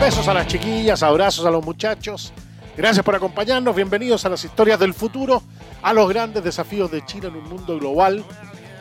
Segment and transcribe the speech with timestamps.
[0.00, 2.32] Besos a las chiquillas, abrazos a los muchachos.
[2.76, 3.76] Gracias por acompañarnos.
[3.76, 5.42] Bienvenidos a las historias del futuro,
[5.82, 8.24] a los grandes desafíos de Chile en un mundo global,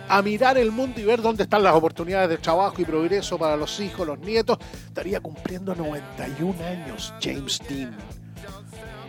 [0.09, 3.55] a mirar el mundo y ver dónde están las oportunidades de trabajo y progreso para
[3.55, 4.57] los hijos, los nietos.
[4.87, 7.95] Estaría cumpliendo 91 años James Dean.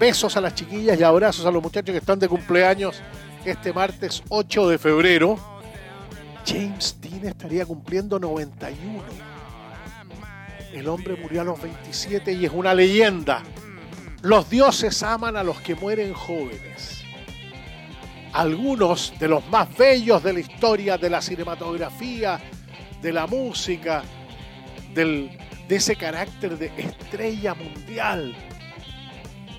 [0.03, 3.01] Besos a las chiquillas y abrazos a los muchachos que están de cumpleaños
[3.45, 5.39] este martes 8 de febrero.
[6.45, 9.01] James Dean estaría cumpliendo 91.
[10.73, 13.45] El hombre murió a los 27 y es una leyenda.
[14.23, 17.05] Los dioses aman a los que mueren jóvenes.
[18.33, 22.41] Algunos de los más bellos de la historia de la cinematografía,
[23.01, 24.03] de la música,
[24.95, 25.31] del,
[25.69, 28.35] de ese carácter de estrella mundial.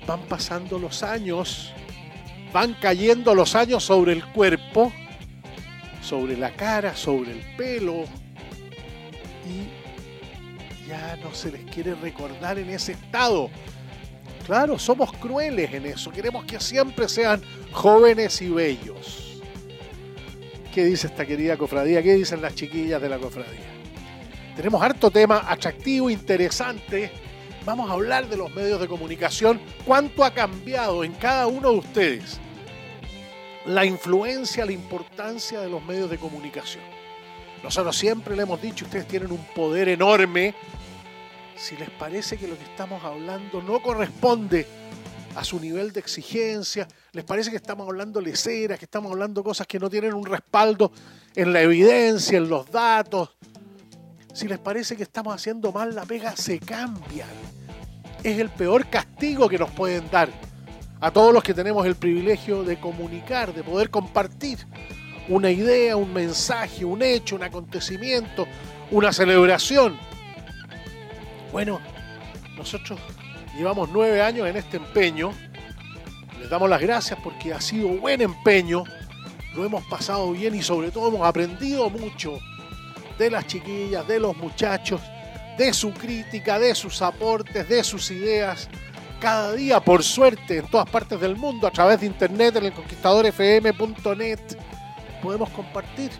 [0.06, 1.72] Van pasando los años,
[2.52, 4.92] van cayendo los años sobre el cuerpo,
[6.02, 8.04] sobre la cara, sobre el pelo
[9.46, 9.84] y
[10.88, 13.50] ya no se les quiere recordar en ese estado.
[14.46, 16.10] Claro, somos crueles en eso.
[16.10, 17.40] Queremos que siempre sean
[17.72, 19.40] jóvenes y bellos.
[20.74, 22.02] ¿Qué dice esta querida cofradía?
[22.02, 23.72] ¿Qué dicen las chiquillas de la cofradía?
[24.56, 27.10] Tenemos harto tema atractivo, interesante.
[27.64, 29.58] Vamos a hablar de los medios de comunicación.
[29.86, 32.38] ¿Cuánto ha cambiado en cada uno de ustedes
[33.64, 36.84] la influencia, la importancia de los medios de comunicación?
[37.62, 40.54] Nosotros siempre le hemos dicho, ustedes tienen un poder enorme.
[41.56, 44.66] Si les parece que lo que estamos hablando no corresponde
[45.34, 49.66] a su nivel de exigencia, les parece que estamos hablando leceras, que estamos hablando cosas
[49.66, 50.92] que no tienen un respaldo
[51.34, 53.30] en la evidencia, en los datos.
[54.34, 57.28] Si les parece que estamos haciendo mal la pega, se cambian.
[58.24, 60.28] Es el peor castigo que nos pueden dar
[61.00, 64.58] a todos los que tenemos el privilegio de comunicar, de poder compartir
[65.28, 68.48] una idea, un mensaje, un hecho, un acontecimiento,
[68.90, 69.96] una celebración.
[71.52, 71.80] Bueno,
[72.56, 72.98] nosotros
[73.56, 75.30] llevamos nueve años en este empeño.
[76.40, 78.82] Les damos las gracias porque ha sido buen empeño.
[79.54, 82.36] Lo hemos pasado bien y sobre todo hemos aprendido mucho
[83.18, 85.00] de las chiquillas, de los muchachos,
[85.56, 88.68] de su crítica, de sus aportes, de sus ideas.
[89.20, 92.72] Cada día, por suerte, en todas partes del mundo, a través de internet, en el
[92.72, 94.40] conquistadorfm.net
[95.22, 96.10] podemos compartir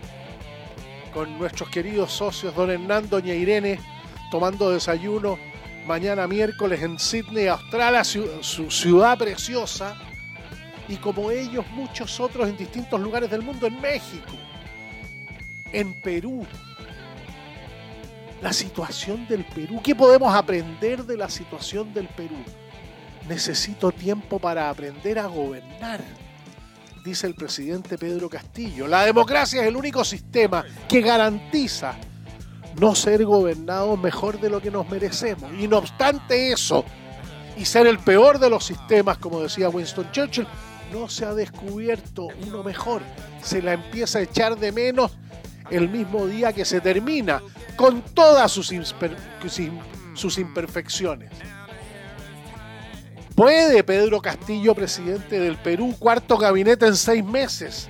[1.13, 3.79] con nuestros queridos socios, don Hernando, doña Irene,
[4.31, 5.37] tomando desayuno
[5.85, 9.95] mañana miércoles en Sydney, Australia, su, ciudad preciosa,
[10.87, 14.33] y como ellos, muchos otros en distintos lugares del mundo, en México,
[15.71, 16.45] en Perú.
[18.45, 19.81] La situación del Perú.
[19.83, 22.37] ¿Qué podemos aprender de la situación del Perú?
[23.27, 25.99] Necesito tiempo para aprender a gobernar
[27.03, 28.85] dice el presidente Pedro Castillo.
[28.85, 31.95] La democracia es el único sistema que garantiza
[32.79, 35.51] no ser gobernados mejor de lo que nos merecemos.
[35.59, 36.85] Y no obstante eso,
[37.57, 40.45] y ser el peor de los sistemas, como decía Winston Churchill,
[40.93, 43.01] no se ha descubierto uno mejor.
[43.41, 45.17] Se la empieza a echar de menos
[45.71, 47.41] el mismo día que se termina,
[47.75, 48.71] con todas sus,
[50.37, 51.31] imperfecciones.
[53.35, 57.89] ¿Puede Pedro Castillo, presidente del Perú, cuarto gabinete en seis meses,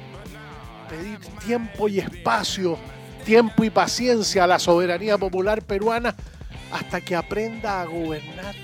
[0.90, 2.80] pedir tiempo y espacio,
[3.26, 6.16] tiempo y paciencia a la soberanía popular peruana
[6.72, 8.56] hasta que aprenda a gobernar?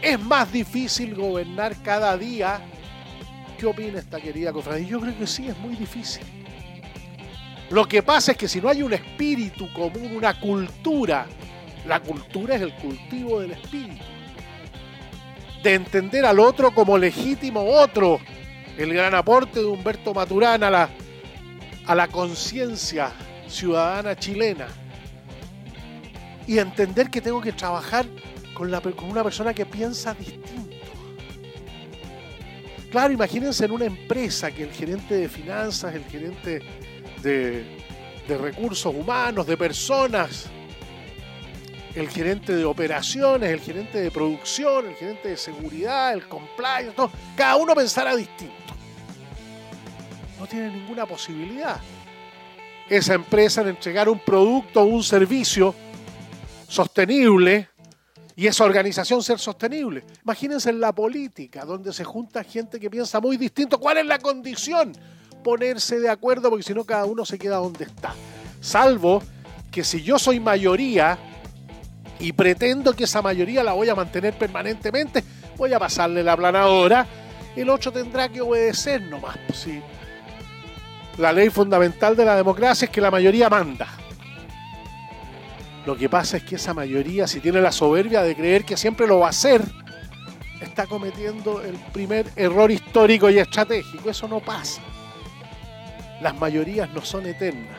[0.00, 2.60] ¿Es más difícil gobernar cada día?
[3.58, 4.86] ¿Qué opina esta querida cofradía?
[4.86, 6.33] Yo creo que sí, es muy difícil.
[7.74, 11.26] Lo que pasa es que si no hay un espíritu común, una cultura,
[11.88, 14.04] la cultura es el cultivo del espíritu
[15.64, 18.20] de entender al otro como legítimo otro.
[18.78, 20.88] El gran aporte de Humberto Maturana a la,
[21.86, 23.10] a la conciencia
[23.48, 24.68] ciudadana chilena.
[26.46, 28.06] Y entender que tengo que trabajar
[28.52, 30.52] con, con una persona que piensa distinto.
[32.92, 36.60] Claro, imagínense en una empresa que el gerente de finanzas, el gerente
[37.24, 37.64] de,
[38.28, 40.46] recursos humanos, de personas,
[41.94, 47.10] el gerente de operaciones, el gerente de producción, el gerente de seguridad, el compliance, todo,
[47.36, 48.54] cada uno pensará distinto.
[50.38, 51.80] No tiene ninguna posibilidad
[52.88, 55.74] esa empresa en entregar un producto o un servicio
[56.68, 57.68] sostenible
[58.36, 60.04] y esa organización ser sostenible.
[60.22, 63.78] Imagínense en la política, donde se junta gente que piensa muy distinto.
[63.78, 64.92] ¿Cuál es la condición?
[65.44, 68.14] Ponerse de acuerdo, porque si no cada uno se queda donde está.
[68.60, 69.22] Salvo
[69.70, 71.18] que si yo soy mayoría
[72.18, 75.22] y pretendo que esa mayoría la voy a mantener permanentemente,
[75.58, 77.06] voy a pasarle la planadora,
[77.54, 79.36] el otro tendrá que obedecer nomás.
[79.46, 79.68] Pues,
[81.18, 83.86] La ley fundamental de la democracia es que la mayoría manda.
[85.84, 89.06] Lo que pasa es que esa mayoría, si tiene la soberbia de creer que siempre
[89.06, 89.60] lo va a hacer,
[90.60, 94.08] está cometiendo el primer error histórico y estratégico.
[94.08, 94.80] Eso no pasa.
[96.20, 97.78] Las mayorías no son eternas.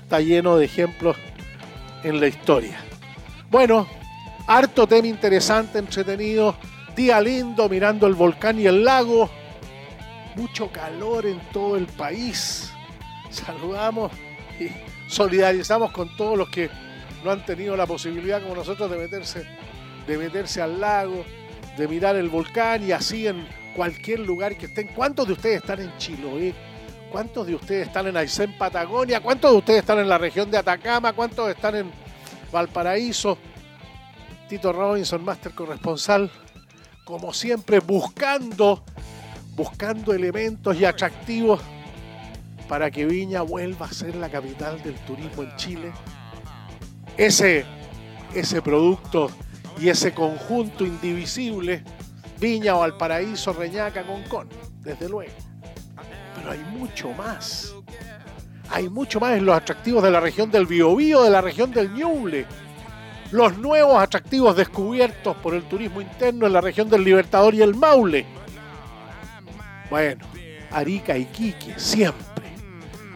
[0.00, 1.16] Está lleno de ejemplos
[2.02, 2.78] en la historia.
[3.50, 3.86] Bueno,
[4.46, 6.56] harto tema interesante, entretenido.
[6.96, 9.30] Día lindo, mirando el volcán y el lago.
[10.36, 12.72] Mucho calor en todo el país.
[13.30, 14.12] Saludamos
[14.58, 14.68] y
[15.08, 16.70] solidarizamos con todos los que
[17.24, 19.46] no han tenido la posibilidad como nosotros de meterse,
[20.06, 21.24] de meterse al lago,
[21.76, 24.88] de mirar el volcán y así en cualquier lugar que estén.
[24.88, 26.54] ¿Cuántos de ustedes están en Chiloé?
[27.10, 29.20] ¿Cuántos de ustedes están en Aysén, Patagonia?
[29.20, 31.12] ¿Cuántos de ustedes están en la región de Atacama?
[31.12, 31.90] ¿Cuántos están en
[32.52, 33.38] Valparaíso?
[34.48, 36.30] Tito Robinson, máster corresponsal,
[37.04, 38.82] como siempre buscando,
[39.54, 41.60] buscando elementos y atractivos
[42.68, 45.92] para que Viña vuelva a ser la capital del turismo en Chile
[47.18, 47.66] ese,
[48.32, 49.30] ese producto
[49.78, 51.82] y ese conjunto indivisible,
[52.40, 54.48] Viña Valparaíso, Reñaca, Concón,
[54.80, 55.47] desde luego.
[56.48, 57.74] Hay mucho más.
[58.70, 61.92] Hay mucho más en los atractivos de la región del Biobío, de la región del
[61.92, 62.46] Ñuble.
[63.30, 67.74] Los nuevos atractivos descubiertos por el turismo interno en la región del Libertador y el
[67.74, 68.24] Maule.
[69.90, 70.26] Bueno,
[70.70, 72.46] Arica y Quique, siempre.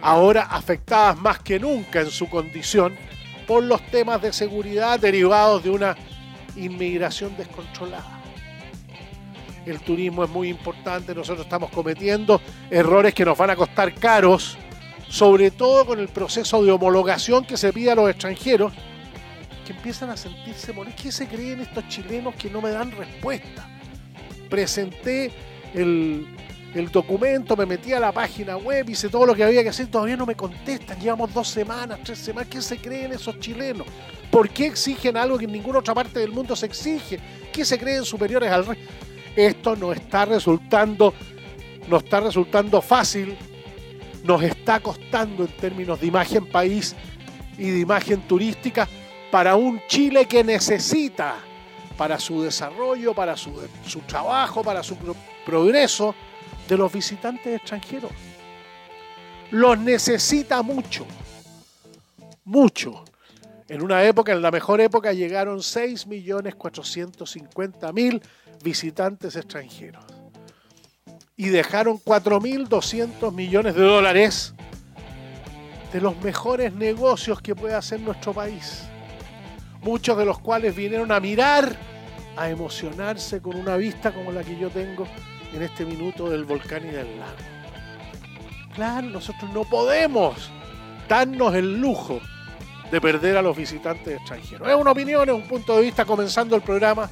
[0.02, 2.94] Ahora afectadas más que nunca en su condición
[3.46, 5.96] por los temas de seguridad derivados de una
[6.56, 8.21] inmigración descontrolada.
[9.66, 14.56] El turismo es muy importante, nosotros estamos cometiendo errores que nos van a costar caros,
[15.08, 18.72] sobre todo con el proceso de homologación que se pide a los extranjeros,
[19.64, 20.94] que empiezan a sentirse morir.
[20.94, 23.68] ¿Qué se creen estos chilenos que no me dan respuesta?
[24.50, 25.30] Presenté
[25.74, 26.26] el,
[26.90, 30.16] documento, me metí a la página web, hice todo lo que había que hacer, todavía
[30.16, 33.86] no me contestan, llevamos dos semanas, tres semanas, ¿qué se creen esos chilenos?
[34.30, 37.20] ¿Por qué exigen algo que en ninguna otra parte del mundo se exige?
[37.52, 38.78] ¿Qué se creen superiores al rey?
[39.36, 41.14] Esto no está resultando,
[41.88, 43.36] no está resultando fácil,
[44.24, 46.94] nos está costando en términos de imagen país
[47.58, 48.88] y de imagen turística
[49.30, 51.36] para un Chile que necesita
[51.96, 53.52] para su desarrollo, para su,
[53.86, 54.96] su trabajo, para su
[55.44, 56.14] progreso,
[56.68, 58.10] de los visitantes extranjeros.
[59.50, 61.06] Los necesita mucho,
[62.44, 63.04] mucho.
[63.68, 68.22] En una época, en la mejor época, llegaron 6.450.000
[68.62, 70.04] visitantes extranjeros.
[71.36, 74.54] Y dejaron 4.200 millones de dólares
[75.92, 78.84] de los mejores negocios que puede hacer nuestro país.
[79.82, 81.76] Muchos de los cuales vinieron a mirar,
[82.36, 85.06] a emocionarse con una vista como la que yo tengo
[85.52, 87.36] en este minuto del volcán y del lago.
[88.74, 90.50] Claro, nosotros no podemos
[91.08, 92.20] darnos el lujo
[92.92, 94.68] de perder a los visitantes extranjeros.
[94.68, 97.10] Es una opinión, es un punto de vista comenzando el programa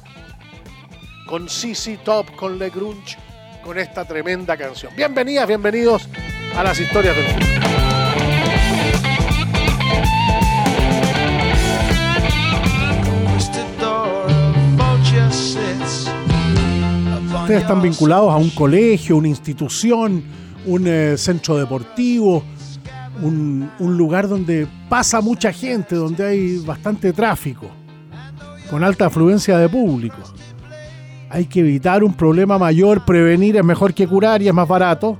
[1.25, 3.17] con CC Top, con Le Grunge,
[3.63, 4.95] con esta tremenda canción.
[4.95, 6.07] Bienvenidas, bienvenidos
[6.55, 7.45] a las historias del mundo.
[17.49, 20.23] están vinculados a un colegio, una institución,
[20.65, 22.45] un eh, centro deportivo,
[23.21, 27.67] un, lugar donde pasa mucha gente, donde hay bastante tráfico,
[28.69, 30.17] con alta afluencia de público.
[31.29, 35.17] Hay que evitar un problema mayor, prevenir es mejor que curar y es más barato.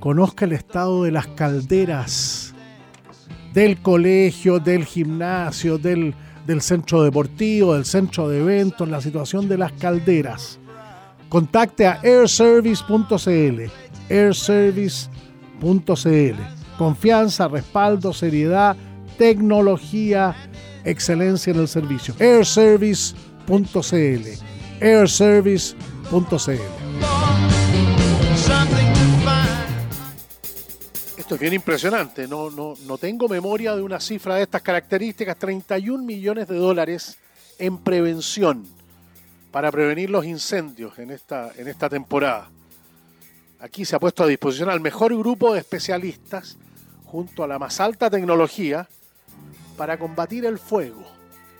[0.00, 2.54] Conozca el estado de las calderas
[3.52, 6.14] del colegio, del gimnasio, del,
[6.46, 10.58] del centro deportivo, del centro de eventos, la situación de las calderas
[11.32, 13.70] contacte a airservice.cl.
[14.10, 16.61] airservice.cl.
[16.78, 18.76] Confianza, respaldo, seriedad,
[19.18, 20.34] tecnología,
[20.84, 22.14] excelencia en el servicio.
[22.18, 24.28] airservice.cl.
[24.80, 26.60] airservice.cl.
[31.16, 32.26] Esto es bien impresionante.
[32.26, 35.38] No, no, no tengo memoria de una cifra de estas características.
[35.38, 37.18] 31 millones de dólares
[37.58, 38.66] en prevención
[39.52, 42.50] para prevenir los incendios en esta, en esta temporada.
[43.62, 46.58] Aquí se ha puesto a disposición al mejor grupo de especialistas
[47.04, 48.88] junto a la más alta tecnología
[49.76, 51.04] para combatir el fuego,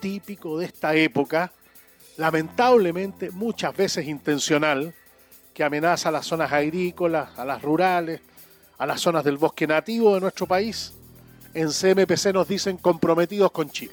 [0.01, 1.53] típico de esta época,
[2.17, 4.93] lamentablemente muchas veces intencional,
[5.55, 8.21] que amenaza a las zonas agrícolas, a las rurales,
[8.79, 10.95] a las zonas del bosque nativo de nuestro país.
[11.55, 13.93] En CMPC nos dicen comprometidos con Chile.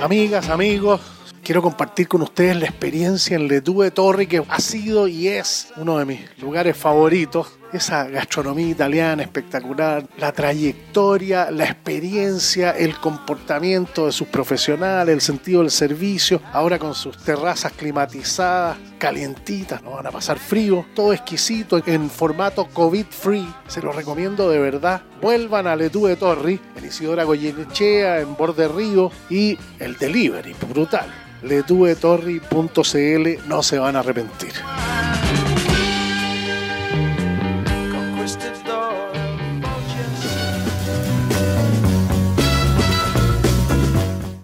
[0.00, 5.28] Amigas, amigos, quiero compartir con ustedes la experiencia en Letue Torri, que ha sido y
[5.28, 7.59] es uno de mis lugares favoritos.
[7.72, 15.60] Esa gastronomía italiana espectacular, la trayectoria, la experiencia, el comportamiento de sus profesionales, el sentido
[15.60, 21.80] del servicio, ahora con sus terrazas climatizadas, calientitas, no van a pasar frío, todo exquisito
[21.86, 25.02] en formato COVID free, se lo recomiendo de verdad.
[25.22, 31.08] Vuelvan a Letue Torri, en Isidora Goyenechea, en Borde Río y el delivery, brutal
[31.42, 34.52] letuetorri.cl no se van a arrepentir.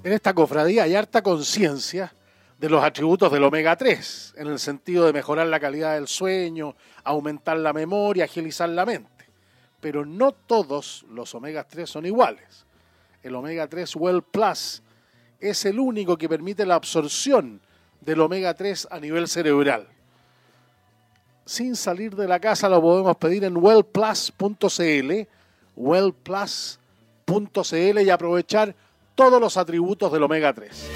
[0.07, 2.15] En esta cofradía hay harta conciencia
[2.61, 6.77] de los atributos del omega 3, en el sentido de mejorar la calidad del sueño,
[7.03, 9.27] aumentar la memoria, agilizar la mente.
[9.81, 12.67] Pero no todos los omega 3 son iguales.
[13.21, 14.81] El omega 3 Well Plus
[15.41, 17.61] es el único que permite la absorción
[18.01, 19.89] del omega 3 a nivel cerebral.
[21.45, 25.29] Sin salir de la casa lo podemos pedir en wellplus.cl,
[25.75, 26.79] wellplus.cl
[28.03, 28.86] y aprovechar
[29.17, 30.91] todos los atributos del omega 3.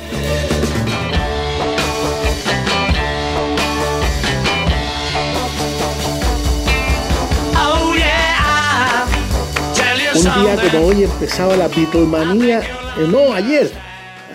[10.13, 12.61] Un día como hoy empezaba la Beatlemanía,
[12.99, 13.71] eh, no, ayer,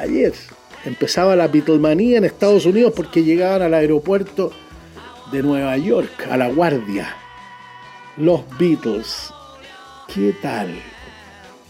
[0.01, 0.33] ayer
[0.83, 4.51] empezaba la Beatlemanía en Estados Unidos porque llegaban al aeropuerto
[5.31, 7.15] de Nueva York, a La Guardia,
[8.17, 9.31] los Beatles.
[10.11, 10.81] ¿Qué tal?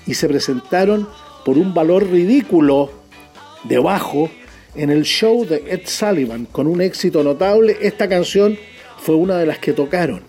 [0.06, 1.10] Y se presentaron
[1.46, 2.92] por un valor ridículo
[3.64, 4.30] debajo
[4.76, 7.78] en el show de Ed Sullivan con un éxito notable.
[7.82, 8.58] Esta canción
[8.98, 10.22] fue una de las que tocaron.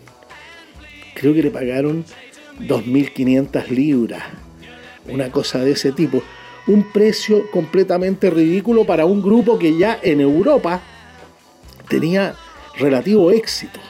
[1.14, 2.04] Creo que le pagaron
[2.61, 4.23] 2.500 libras,
[5.08, 6.23] una cosa de ese tipo
[6.66, 10.80] un precio completamente ridículo para un grupo que ya en Europa
[11.88, 12.35] tenía
[12.78, 13.80] relativo éxito.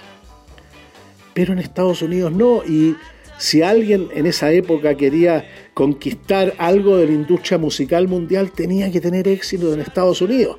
[1.33, 2.63] Pero en Estados Unidos no.
[2.65, 2.97] Y
[3.39, 9.01] si alguien en esa época quería conquistar algo de la industria musical mundial, tenía que
[9.01, 10.59] tener éxito en Estados Unidos.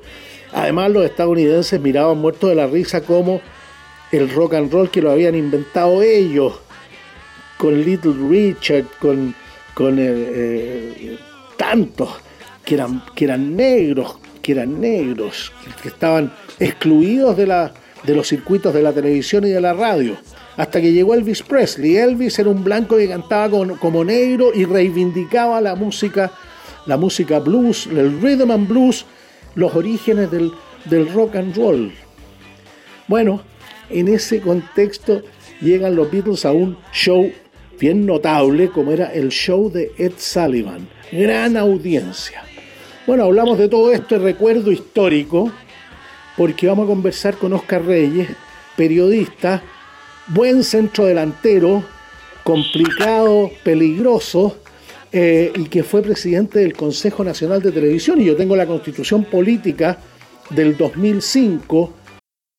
[0.52, 3.40] Además, los estadounidenses miraban muertos de la risa como
[4.12, 6.60] el rock and roll que lo habían inventado ellos,
[7.56, 9.34] con Little Richard, con,
[9.74, 11.18] con el, eh,
[11.56, 12.08] tantos
[12.64, 18.28] que eran, que eran negros, que eran negros, que estaban excluidos de, la, de los
[18.28, 20.16] circuitos de la televisión y de la radio.
[20.58, 21.96] Hasta que llegó Elvis Presley.
[21.96, 23.48] Elvis era un blanco que cantaba
[23.80, 26.30] como, negro y reivindicaba la música,
[26.84, 29.06] la música blues, el rhythm and blues,
[29.54, 30.52] los orígenes del,
[30.84, 31.90] del rock and roll.
[33.06, 33.40] Bueno,
[33.88, 35.22] en ese contexto
[35.62, 37.32] llegan los Beatles a un show
[37.80, 42.42] bien notable como era el show de Ed Sullivan gran audiencia.
[43.06, 45.50] Bueno, hablamos de todo esto, recuerdo histórico,
[46.36, 48.28] porque vamos a conversar con Oscar Reyes,
[48.76, 49.62] periodista,
[50.28, 51.84] buen centro delantero,
[52.44, 54.56] complicado, peligroso,
[55.10, 58.20] eh, y que fue presidente del Consejo Nacional de Televisión.
[58.20, 59.98] Y yo tengo la constitución política
[60.50, 61.94] del 2005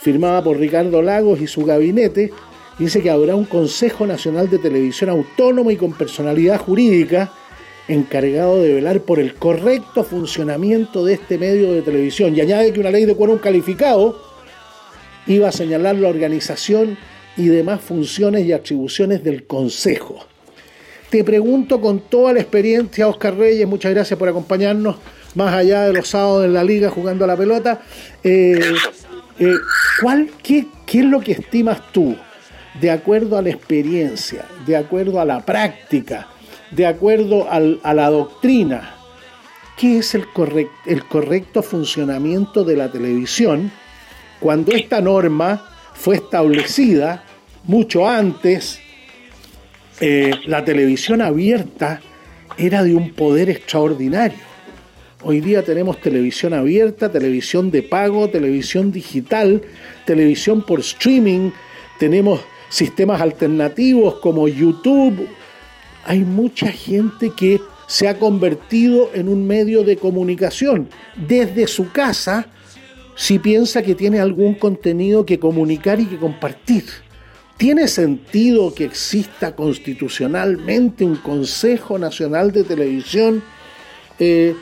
[0.00, 2.32] Firmada por Ricardo Lagos y su gabinete,
[2.78, 7.32] dice que habrá un Consejo Nacional de Televisión autónomo y con personalidad jurídica
[7.86, 12.34] encargado de velar por el correcto funcionamiento de este medio de televisión.
[12.34, 14.22] Y añade que una ley de quórum calificado
[15.26, 16.96] iba a señalar la organización
[17.36, 20.24] y demás funciones y atribuciones del Consejo.
[21.10, 24.96] Te pregunto con toda la experiencia, Oscar Reyes, muchas gracias por acompañarnos
[25.34, 27.82] más allá de los sábados en la liga jugando a la pelota.
[28.22, 28.60] Eh,
[29.40, 29.56] eh,
[30.00, 32.14] ¿cuál, qué, ¿Qué es lo que estimas tú,
[32.80, 36.28] de acuerdo a la experiencia, de acuerdo a la práctica,
[36.70, 38.96] de acuerdo a la doctrina?
[39.78, 40.26] ¿Qué es el,
[41.08, 43.72] correcto funcionamiento de la televisión
[44.38, 47.24] cuando esta norma fue establecida
[47.64, 48.78] mucho antes?
[50.00, 52.02] Eh, la televisión abierta
[52.58, 54.49] era de un poder extraordinario
[55.22, 59.60] Hoy día tenemos televisión abierta, televisión de pago, televisión digital,
[60.06, 61.50] televisión por streaming,
[61.98, 65.28] tenemos sistemas alternativos como YouTube.
[66.06, 72.46] Hay mucha gente que se ha convertido en un medio de comunicación desde su casa
[73.14, 76.84] si piensa que tiene algún contenido que comunicar y que compartir.
[77.58, 83.42] ¿Tiene sentido que exista constitucionalmente un Consejo Nacional de Televisión?
[84.18, 84.54] Eh,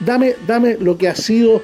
[0.00, 1.62] Dame, dame lo que ha sido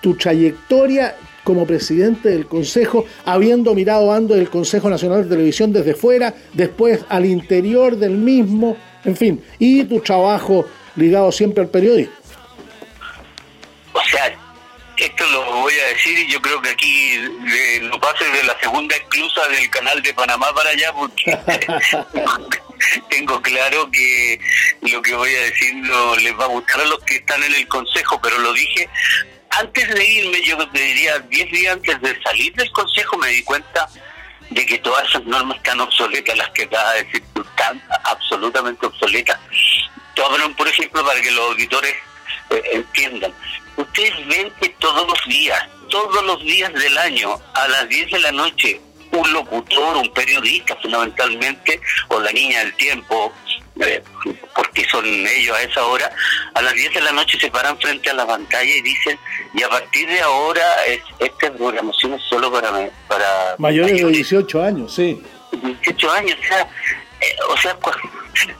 [0.00, 5.94] tu trayectoria como presidente del Consejo, habiendo mirado ando del Consejo Nacional de Televisión desde
[5.94, 12.12] fuera, después al interior del mismo, en fin, y tu trabajo ligado siempre al periodismo.
[13.94, 14.36] O sea,
[14.98, 17.14] esto lo voy a decir y yo creo que aquí
[17.80, 21.38] lo pase de la segunda exclusa del canal de Panamá para allá porque
[23.10, 24.40] tengo claro que
[24.82, 27.54] lo que voy a decir no les va a gustar a los que están en
[27.54, 28.88] el consejo, pero lo dije
[29.50, 33.42] antes de irme, yo te diría 10 días antes de salir del consejo me di
[33.42, 33.88] cuenta
[34.50, 39.38] de que todas esas normas están obsoletas, las que acabas de decir, están absolutamente obsoletas.
[40.14, 41.94] Toman, por ejemplo, para que los auditores
[42.50, 43.32] eh, entiendan,
[43.76, 48.18] ustedes ven que todos los días, todos los días del año, a las 10 de
[48.20, 48.80] la noche,
[49.20, 53.32] un locutor, un periodista fundamentalmente, o la niña del tiempo,
[53.80, 54.02] eh,
[54.54, 56.10] porque son ellos a esa hora,
[56.54, 59.18] a las 10 de la noche se paran frente a la pantalla y dicen,
[59.54, 62.90] y a partir de ahora es, esta programación es solo para...
[63.06, 65.22] para mayores, de 18 años, sí.
[65.62, 66.62] 18 años, o sea,
[67.20, 67.76] eh, o sea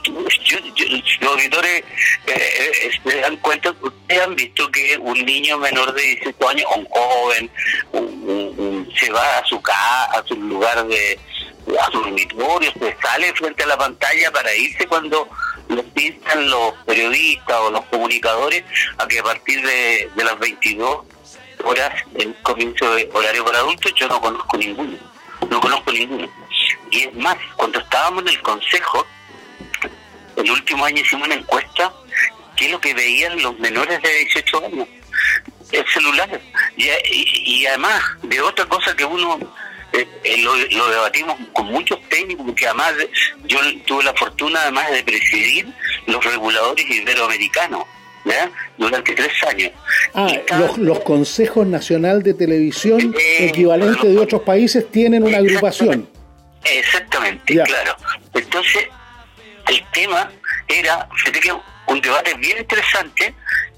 [0.07, 1.83] los auditores
[2.27, 6.65] eh, eh, se dan cuenta, ustedes han visto que un niño menor de 18 años,
[6.75, 7.51] un joven,
[8.97, 11.19] se va a su casa, a su lugar de,
[11.79, 15.27] a su dormitorio, se sale frente a la pantalla para irse cuando
[15.69, 18.63] le piensan los periodistas o los comunicadores
[18.97, 21.05] a que a partir de las 22
[21.63, 24.97] horas el comienzo de horario para adultos yo no conozco ninguno,
[25.49, 26.29] no conozco ninguno.
[26.91, 29.05] Y es más, cuando estábamos en el consejo,
[30.39, 31.93] el último año hicimos una encuesta,
[32.55, 34.87] ¿qué es lo que veían los menores de 18 años?
[35.71, 36.41] El celular.
[36.75, 39.37] Y, además de otra cosa que uno
[39.93, 40.55] eh, eh, lo,
[40.89, 42.93] debatimos con muchos técnicos, porque además
[43.45, 45.67] yo tuve la fortuna además de presidir
[46.07, 47.85] los reguladores iberoamericanos.
[48.77, 49.71] Durante tres años.
[50.13, 50.31] Ah,
[50.77, 56.07] los, consejos nacional de televisión eh, equivalentes de otros países tienen una agrupación.
[56.63, 57.95] Exactamente, claro.
[58.33, 58.87] Entonces,
[59.69, 60.29] el tema
[60.67, 61.53] era, que
[61.87, 63.33] un debate bien interesante,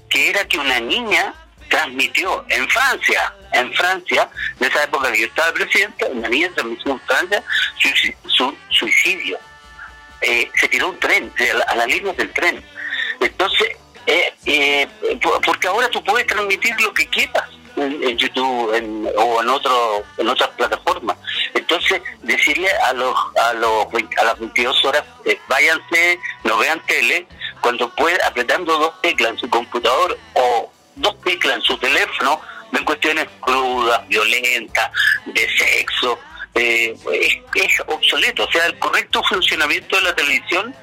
[0.08, 1.34] que era que una niña
[1.68, 4.28] transmitió en Francia, en Francia,
[4.58, 7.42] en esa época que yo estaba presidente, una niña transmitió en Francia
[8.26, 9.38] su, suicidio.
[10.20, 11.32] Eh, se tiró un tren,
[11.66, 12.62] a la línea del tren.
[13.20, 13.68] Entonces,
[14.06, 14.88] eh, eh,
[15.44, 17.44] porque ahora tú puedes transmitir lo que quieras
[17.76, 18.70] en, YouTube
[19.16, 21.16] o en otro en otras plataformas.
[21.54, 23.86] Entonces, decirle a los a los
[24.18, 27.26] a las 22 horas, eh, váyanse, no vean tele,
[27.62, 32.40] cuando puede, apretando dos teclas en su computador o dos teclas en su teléfono,
[32.72, 34.90] ven cuestiones crudas, violentas,
[35.26, 36.18] de sexo,
[36.54, 36.94] eh,
[37.54, 38.44] es, obsoleto.
[38.44, 40.74] O sea, el correcto funcionamiento de la televisión,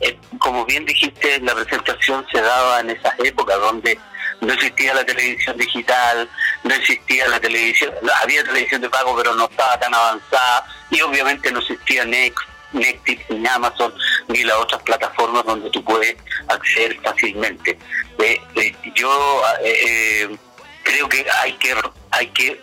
[0.00, 3.98] eh, como bien dijiste, la presentación se daba en esas épocas donde
[4.40, 6.28] no existía la televisión digital,
[6.64, 11.50] no existía la televisión, había televisión de pago pero no estaba tan avanzada y obviamente
[11.52, 13.92] no existía Netflix ni Amazon
[14.28, 16.16] ni las otras plataformas donde tú puedes
[16.48, 17.78] acceder fácilmente.
[18.18, 20.36] Eh, eh, yo eh,
[20.82, 21.74] creo que hay que
[22.10, 22.60] hay que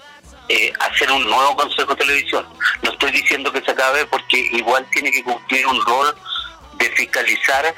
[0.79, 2.45] hacer un nuevo consejo de televisión.
[2.81, 6.15] No estoy diciendo que se acabe porque igual tiene que cumplir un rol
[6.75, 7.75] de fiscalizar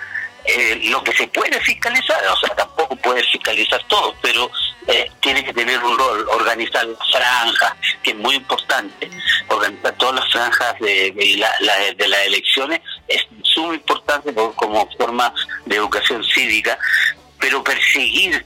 [0.89, 4.49] lo que se puede fiscalizar, o sea, tampoco puede fiscalizar todo, pero
[4.87, 9.09] eh, tiene que tener un rol, organizar franjas, que es muy importante,
[9.47, 15.33] organizar todas las franjas de, de, las elecciones es sumamente importante como forma
[15.65, 16.77] de educación cívica,
[17.39, 18.45] pero perseguir,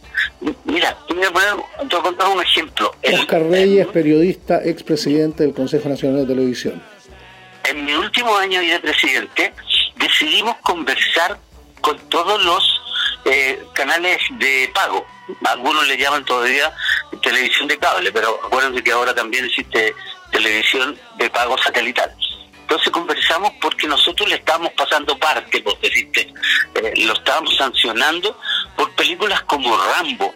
[0.65, 2.93] mira, te voy a, contar un ejemplo.
[3.13, 6.82] Oscar Reyes, periodista, expresidente del Consejo Nacional de Televisión.
[7.63, 9.53] En mi último año de presidente,
[9.95, 11.39] decidimos conversar
[11.84, 12.82] con todos los
[13.26, 15.06] eh, canales de pago.
[15.46, 16.74] Algunos le llaman todavía
[17.22, 19.93] televisión de cable, pero acuérdense que ahora también existe
[20.32, 22.10] televisión de pago satelital.
[22.62, 26.34] Entonces conversamos porque nosotros le estábamos pasando parte, por decirte,
[26.76, 28.39] eh, lo estábamos sancionando
[28.78, 30.34] por películas como Rambo,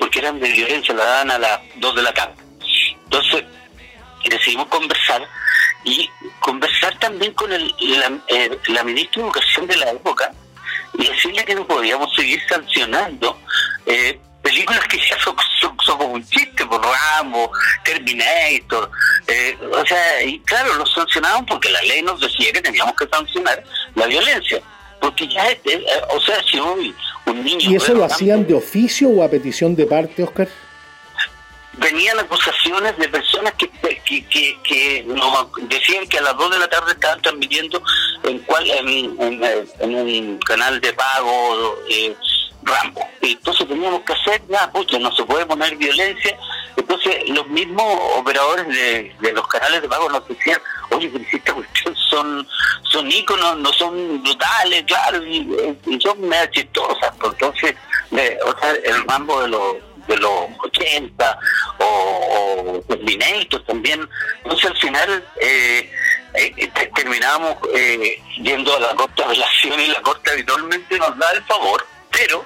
[0.00, 2.34] porque eran de violencia, la dan a las 2 de la tarde.
[3.04, 3.44] Entonces
[4.28, 5.28] decidimos conversar
[5.84, 10.32] y conversar también con el, la, eh, la ministra de Educación de la época
[10.94, 13.38] y decirle que no podíamos seguir sancionando
[13.86, 15.36] eh, películas que ya son,
[15.86, 17.50] como un chiste, por Rambo,
[17.84, 18.90] Terminator,
[19.26, 23.06] eh, o sea, y claro, los sancionaban porque la ley nos decía que teníamos que
[23.06, 23.62] sancionar
[23.94, 24.60] la violencia,
[25.00, 26.94] porque ya, eh, o sea, si hoy
[27.26, 27.70] un niño...
[27.70, 30.48] ¿Y eso lo hacían de oficio o a petición de parte, Oscar?
[31.74, 33.68] Venían acusaciones de personas que,
[34.04, 37.82] que, que, nos decían que a las 2 de la tarde estaban transmitiendo
[38.24, 42.14] en, cual, en, un canal de pago eh,
[42.62, 43.06] Rambo.
[43.20, 46.38] Entonces teníamos que hacer, ya, pucha, no se puede poner violencia.
[46.76, 51.36] Entonces los mismos operadores de, de los canales de pago nos decían, oye, pero si
[51.36, 52.48] esta cuestión son,
[52.82, 55.48] son íconos, no son brutales, claro, y,
[56.00, 57.12] son medio chistosas.
[57.24, 57.74] Entonces,
[58.10, 59.76] o sea, el Rambo de los
[60.08, 60.32] de los
[60.64, 61.38] 80
[61.78, 64.08] o, o Terminator también.
[64.42, 65.90] Entonces al final eh,
[66.34, 71.30] eh, terminamos eh, yendo a la Corte de Apelación y la Corte habitualmente nos da
[71.32, 72.44] el favor, pero...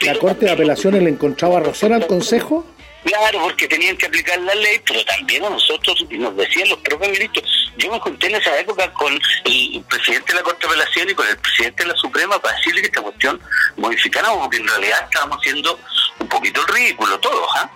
[0.00, 2.66] ¿La Corte de Apelaciones le encontraba razón al Consejo?
[3.04, 6.78] Claro, porque tenían que aplicar la ley, pero también a nosotros, y nos decían los
[6.80, 7.44] propios ministros.
[7.78, 11.14] Yo me junté en esa época con el presidente de la Corte de Apelación y
[11.14, 13.40] con el presidente de la Suprema para decirle que esta cuestión
[13.76, 15.78] modificara, porque en realidad estábamos haciendo
[16.20, 17.70] un poquito el ridículo todos, ¿ah?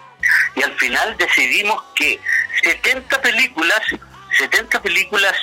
[0.55, 2.21] Y al final decidimos que
[2.63, 3.81] 70 películas
[4.39, 5.35] 70 películas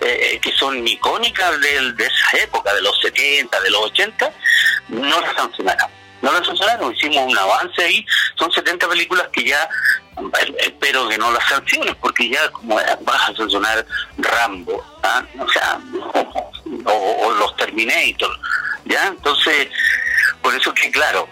[0.00, 4.32] eh, que son icónicas de, de, esa época, de los 70, de los 80,
[4.88, 5.90] no las sancionaron.
[6.20, 8.04] No las sancionaron, hicimos un avance ahí,
[8.36, 9.68] son 70 películas que ya,
[10.58, 15.22] espero que no las sanciones, porque ya como vas a sancionar Rambo, ¿ah?
[15.38, 15.78] o sea,
[16.84, 18.36] o, los Terminator,
[18.86, 19.06] ¿ya?
[19.06, 19.68] Entonces,
[20.42, 21.28] por eso que claro,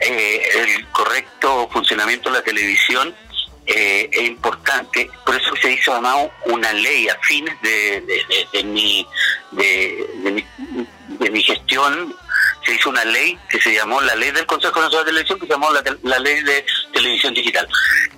[0.00, 3.14] eh, el correcto funcionamiento de la televisión
[3.66, 8.00] eh, es importante, por eso se hizo además una ley a fines de,
[8.52, 9.04] de, mi,
[9.52, 12.14] de, mi, gestión,
[12.64, 15.46] se hizo una ley que se llamó la ley del Consejo Nacional de Televisión, que
[15.46, 17.68] se llamó la, ley de televisión digital.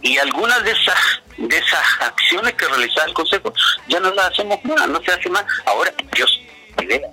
[0.02, 0.98] Y algunas de esas
[1.38, 3.52] de esas acciones que realizaba el Consejo
[3.88, 5.44] ya no las hacemos más, no se hace más.
[5.64, 6.42] Ahora, Dios,
[6.82, 7.08] idea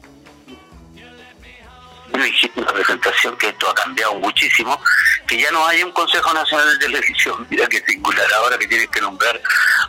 [2.24, 4.80] dijiste en la presentación que esto ha cambiado muchísimo,
[5.28, 8.90] que ya no hay un Consejo Nacional de Televisión, mira que singular ahora que tienes
[8.90, 9.42] que nombrar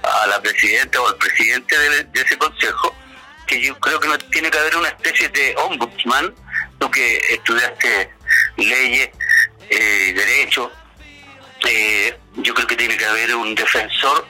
[0.03, 2.95] a la presidenta o al presidente de, ese consejo,
[3.47, 6.35] que yo creo que no tiene que haber una especie de ombudsman,
[6.79, 8.11] tú que estudiaste
[8.57, 9.11] leyes,
[9.71, 10.71] eh, derecho,
[11.65, 14.27] eh, yo creo que tiene que haber un defensor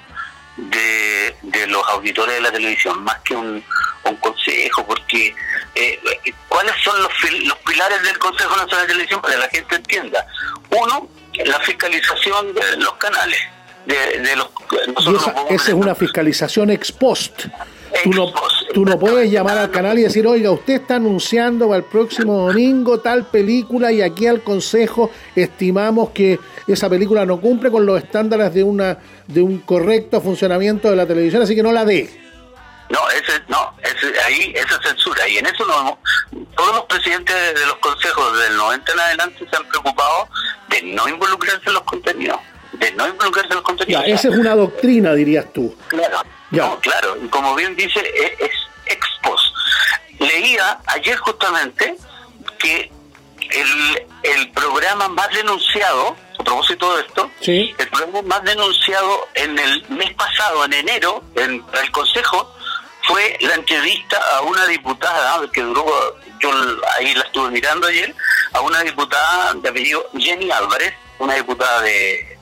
[0.56, 3.64] de, de los auditores de la televisión, más que un,
[4.20, 5.45] consejo, porque eh, ¿cuáles
[6.96, 10.26] son los, los pilares del Consejo Nacional de Televisión para que la gente entienda?
[10.70, 11.09] Uno,
[11.44, 13.38] la fiscalización de los canales.
[13.87, 14.48] De, los,
[15.48, 17.44] esa, es una fiscalización ex post.
[18.02, 18.32] Tú no,
[18.74, 22.48] tú no puedes llamar al canal y decir, oiga, usted está anunciando para el próximo
[22.48, 28.02] domingo tal película y aquí al Consejo estimamos que esa película no cumple con los
[28.02, 32.25] estándares de, una, de un correcto funcionamiento de la televisión, así que no la dé.
[32.88, 35.27] No, ese, no, ese, ahí esa censura.
[35.29, 35.99] Y en eso no,
[36.57, 40.29] todos los presidentes de los consejos del 90 en adelante se han preocupado
[40.68, 42.38] de no involucrarse en los contenidos.
[42.72, 44.05] De no involucrarse en los contenidos.
[44.07, 45.77] Ya, esa es una doctrina, dirías tú.
[45.88, 46.77] Claro, ya.
[46.81, 47.16] claro.
[47.22, 48.53] Y como bien dice, e, es,
[48.87, 49.53] expos.
[50.18, 51.96] Leía ayer justamente
[52.59, 52.90] que
[53.51, 57.75] el, el programa más denunciado, a propósito de esto, ¿Sí?
[57.79, 62.55] el programa más denunciado en el mes pasado, en enero, en el Consejo,
[63.06, 65.84] fue la entrevista a una diputada que duró,
[66.40, 66.50] yo
[66.98, 68.14] ahí la estuve mirando ayer,
[68.52, 72.38] a una diputada de apellido Jenny Álvarez, una diputada de,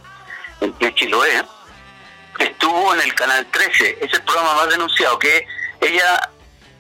[0.61, 1.43] de Chiloé,
[2.39, 5.47] que estuvo en el Canal 13, es el programa más denunciado, que
[5.81, 6.31] ella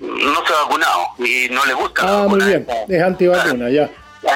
[0.00, 2.02] no se ha vacunado y no le gusta.
[2.04, 3.90] Ah, muy bien, es antivacuna, ya.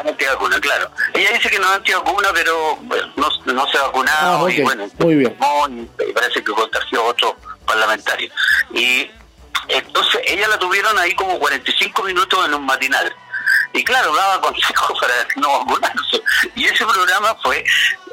[0.04, 0.90] antivacuna, claro.
[1.14, 2.78] Ella dice que no es antivacuna, pero
[3.16, 5.36] no, no, se ha vacunado ah, y bueno, muy bien.
[6.06, 8.30] y parece que contagió a otro parlamentario.
[8.74, 9.10] Y
[9.68, 13.14] entonces ella la tuvieron ahí como 45 minutos en un matinal.
[13.72, 16.22] Y claro, daba consejos para no vacunarse.
[16.54, 17.64] Y ese programa fue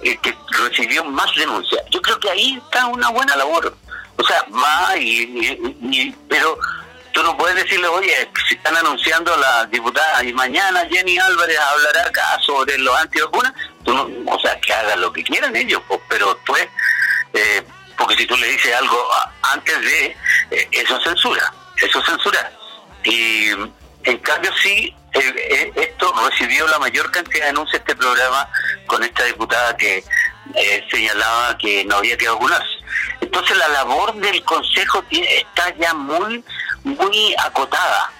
[0.04, 1.82] el que recibió más denuncias.
[1.90, 3.76] Yo creo que ahí está una buena labor.
[4.18, 6.58] O sea, va y pero
[7.16, 12.10] tú no puedes decirle, oye, si están anunciando las diputadas y mañana Jenny Álvarez hablará
[12.10, 13.54] acá sobre los antivacunas,
[13.86, 16.68] tú o sea, que hagan lo que quieran ellos, pues, pero pues,
[17.34, 17.64] eh,
[17.98, 18.98] porque si tú le dices algo
[19.42, 20.06] antes de,
[20.52, 22.52] eh, eso censura, eso censura.
[23.04, 23.50] Y
[24.04, 28.50] en cambio sí, eh, esto recibió la mayor cantidad de denuncias este programa
[28.88, 30.04] con esta diputada que
[30.92, 32.76] señalaba que no había que vacunarse.
[33.22, 36.44] Entonces la labor del Consejo está ya muy
[36.84, 38.12] muy acotada.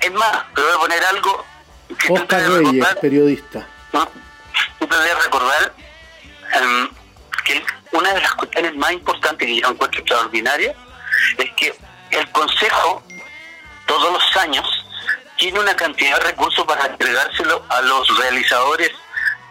[0.00, 1.44] Es más, te voy a poner algo
[1.98, 3.66] que Oscar Reyes, periodista.
[3.92, 4.08] ¿no?
[4.78, 5.74] Tú te recordar
[6.54, 6.88] em,
[7.46, 10.74] que una de las cuestiones más importantes que yo encuentro extraordinaria
[11.38, 11.72] es que
[12.10, 13.02] el Consejo
[13.86, 14.66] todos los años
[15.38, 18.90] tiene una cantidad de recursos para entregárselo a los realizadores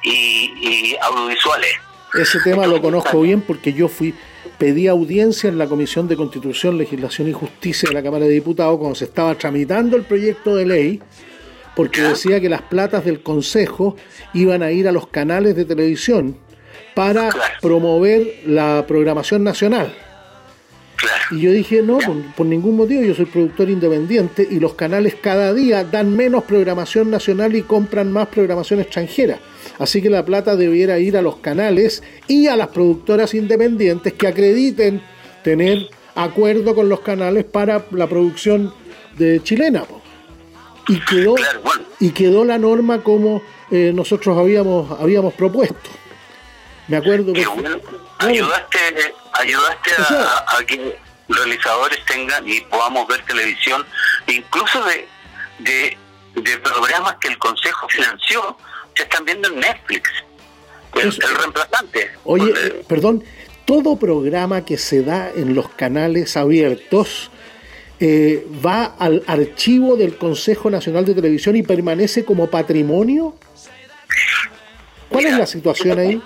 [0.03, 1.71] y, audiovisuales.
[2.13, 4.13] Ese tema lo conozco bien porque yo fui
[4.57, 8.77] pedí audiencia en la Comisión de Constitución, Legislación y Justicia de la Cámara de Diputados
[8.77, 11.01] cuando se estaba tramitando el proyecto de ley,
[11.75, 13.97] porque decía que las platas del Consejo
[14.33, 16.37] iban a ir a los canales de televisión
[16.95, 17.29] para
[17.61, 19.93] promover la programación nacional.
[21.31, 21.97] Y yo dije, no,
[22.35, 27.09] por, ningún motivo, yo soy productor independiente y los canales cada día dan menos programación
[27.09, 29.39] nacional y compran más programación extranjera.
[29.79, 34.27] Así que la plata debiera ir a los canales y a las productoras independientes que
[34.27, 35.01] acrediten
[35.43, 38.73] tener acuerdo con los canales para la producción
[39.17, 39.83] de chilena.
[40.87, 41.35] Y quedó,
[41.99, 46.04] y quedó la norma como eh, nosotros habíamos, habíamos propuesto.
[46.87, 47.45] Me acuerdo que...
[48.19, 53.85] ayudaste, ayudaste a, que realizadores tengan y podamos ver televisión,
[54.27, 55.07] incluso de,
[55.59, 55.97] de,
[56.35, 58.57] de programas que el Consejo financió
[58.95, 60.09] se están viendo en Netflix.
[60.93, 62.11] El, reemplazante.
[62.23, 63.23] Oye, eh, perdón,
[63.65, 67.31] todo programa que se da en los canales abiertos
[67.99, 73.35] eh, va al archivo del Consejo Nacional de Televisión y permanece como patrimonio.
[75.09, 76.21] ¿Cuál es la situación ahí?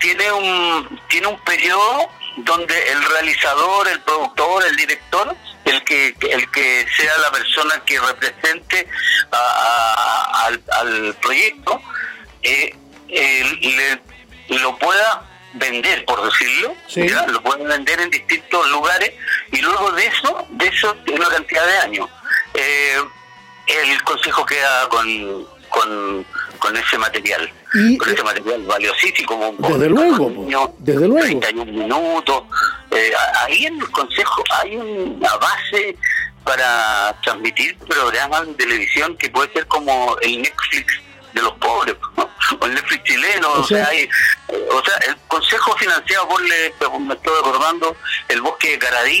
[0.00, 6.50] Tiene un, tiene un periodo donde el realizador, el productor, el director, el que, el
[6.50, 8.86] que sea la persona que represente
[9.30, 11.80] al, al proyecto,
[12.42, 12.74] eh,
[14.48, 15.22] lo pueda
[15.54, 16.74] vender, por decirlo,
[17.28, 19.12] lo pueden vender en distintos lugares
[19.52, 22.08] y luego de eso, de eso, una cantidad de años,
[22.54, 23.02] eh,
[23.66, 27.50] el consejo queda con, con, ese material,
[27.98, 30.32] con ese material valiosísimo, desde luego,
[30.78, 32.42] desde luego, 31 minutos,
[32.90, 33.12] eh,
[33.42, 35.96] ahí en el consejo hay una base
[36.44, 40.86] para transmitir programas de televisión que puede ser como el Netflix
[41.34, 41.96] de los pobres,
[42.60, 44.08] o el Netflix chileno, o sea, hay,
[44.70, 47.96] o sea, el consejo financiado por, le, me estoy acordando,
[48.28, 49.20] el bosque de Caradí.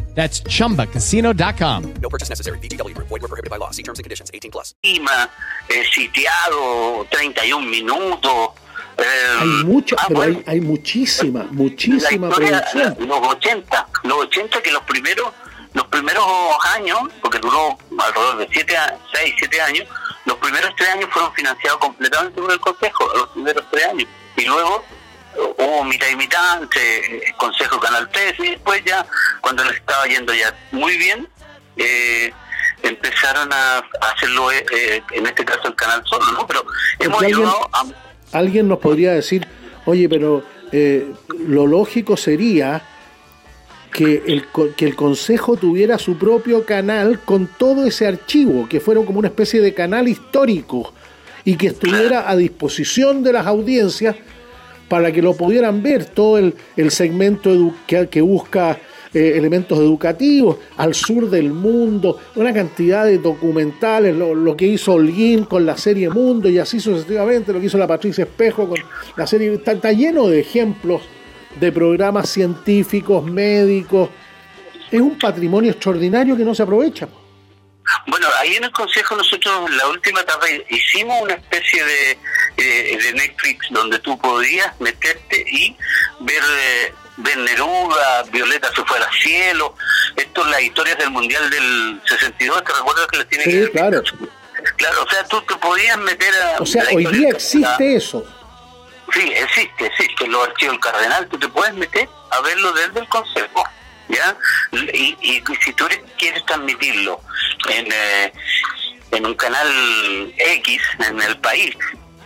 [0.13, 1.93] That's chumbacasino.com.
[2.01, 2.59] No purchase necessary.
[2.59, 2.95] BGW.
[2.97, 3.71] Void were prohibited by law.
[3.71, 4.75] See terms and conditions 18 plus.
[4.83, 8.51] Eh, sitiado 31 minutos.
[9.39, 12.97] hay mucha, ah, pero hay, hay, muchísima, muchísima producción.
[12.99, 15.31] Los 80, los 80 que los primeros
[15.73, 16.25] los primeros
[16.75, 18.75] años, porque duró alrededor de 7,
[19.13, 19.87] 6, 7 años,
[20.25, 24.07] los primeros tres años fueron financiados completamente por el Consejo, los primeros tres años.
[24.37, 24.83] Y luego
[25.37, 29.05] hubo mitad y mitad entre el Consejo Canal 3 y después ya,
[29.41, 31.27] cuando les estaba yendo ya muy bien,
[31.77, 32.31] eh,
[32.83, 36.47] empezaron a, hacerlo, eh, eh, en este caso el Canal Solo, ¿no?
[36.47, 36.65] Pero
[36.99, 37.85] hemos ayudado a...
[38.33, 39.47] Alguien nos podría decir,
[39.85, 40.43] oye, pero
[41.47, 42.81] lo lógico sería
[43.91, 49.03] que el, que el Consejo tuviera su propio canal con todo ese archivo, que fuera
[49.03, 50.93] como una especie de canal histórico
[51.43, 54.15] y que estuviera a disposición de las audiencias
[54.91, 58.77] para que lo pudieran ver, todo el, segmento que, que, busca
[59.13, 65.45] eh, elementos educativos, al sur del mundo, una cantidad de documentales, lo, que hizo Holguín
[65.45, 68.79] con la serie Mundo y así sucesivamente, lo que hizo la Patricia Espejo con
[69.15, 71.03] la serie, está lleno de ejemplos
[71.57, 74.09] de programas científicos, médicos.
[74.91, 77.07] Es un patrimonio extraordinario que no se aprovecha.
[78.07, 82.17] Bueno, ahí en el Consejo nosotros en la última etapa hicimos una especie de,
[82.57, 85.75] de, Netflix donde tú podías meterte y
[86.19, 89.75] ver, eh, ver Neruda, Violeta se fue al cielo,
[90.15, 94.03] esto las historias del Mundial del 62, ¿te recuerdas que les tiene sí, que claro.
[94.77, 96.61] Claro, o sea, tú te podías meter a...
[96.61, 98.23] O sea, hoy día existe eso.
[99.11, 100.27] Sí, existe, existe.
[100.27, 103.63] Los archivos del cardenal, tú te puedes meter a verlo desde el consejo.
[104.11, 104.37] ¿Ya?
[104.93, 105.85] Y, y si tú
[106.17, 107.21] quieres transmitirlo
[107.69, 108.33] en, eh,
[109.11, 109.67] en un canal
[110.37, 111.75] X, en el país,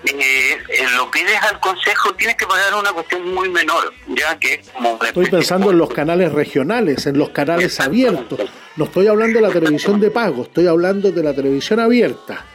[0.05, 4.61] eh, eh, lo pides al consejo, tienes que pagar una cuestión muy menor, ya que
[4.73, 8.39] como Estoy pensando en los canales regionales, en los canales abiertos.
[8.75, 12.45] No estoy hablando de la televisión de pago, estoy hablando de la televisión abierta.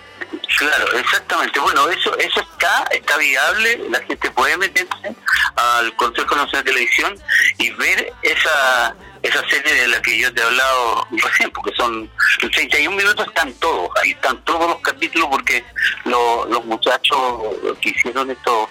[0.59, 1.59] Claro, exactamente.
[1.59, 3.81] Bueno, eso eso está está viable.
[3.91, 5.17] La gente puede meterse
[5.57, 7.15] al Consejo Nacional de Televisión
[7.59, 12.11] y ver esa esa serie de la que yo te he hablado recién, porque son
[12.41, 15.65] 31 minutos, están todos, ahí están todos los capítulos, porque
[16.05, 17.43] los muchachos
[17.81, 18.69] que hicieron estos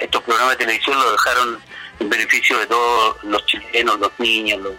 [0.00, 1.58] estos programas de televisión lo dejaron
[2.00, 4.74] en beneficio de todos los chilenos, los niños, los,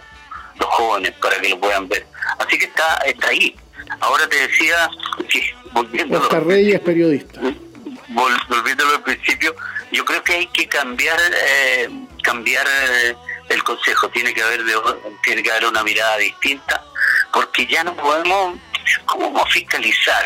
[0.58, 2.06] los jóvenes, para que lo puedan ver.
[2.38, 3.56] Así que está, está ahí.
[4.00, 4.88] Ahora te decía,
[5.72, 7.40] volviendo Oscar Reyes periodista.
[8.48, 9.54] volviéndolo al principio,
[9.90, 11.88] yo creo que hay que cambiar eh,
[12.22, 13.16] cambiar eh,
[13.50, 14.64] el consejo, tiene que haber
[15.22, 16.82] tiene que haber una mirada distinta,
[17.32, 18.58] porque ya no podemos,
[19.04, 20.24] ¿cómo fiscalizar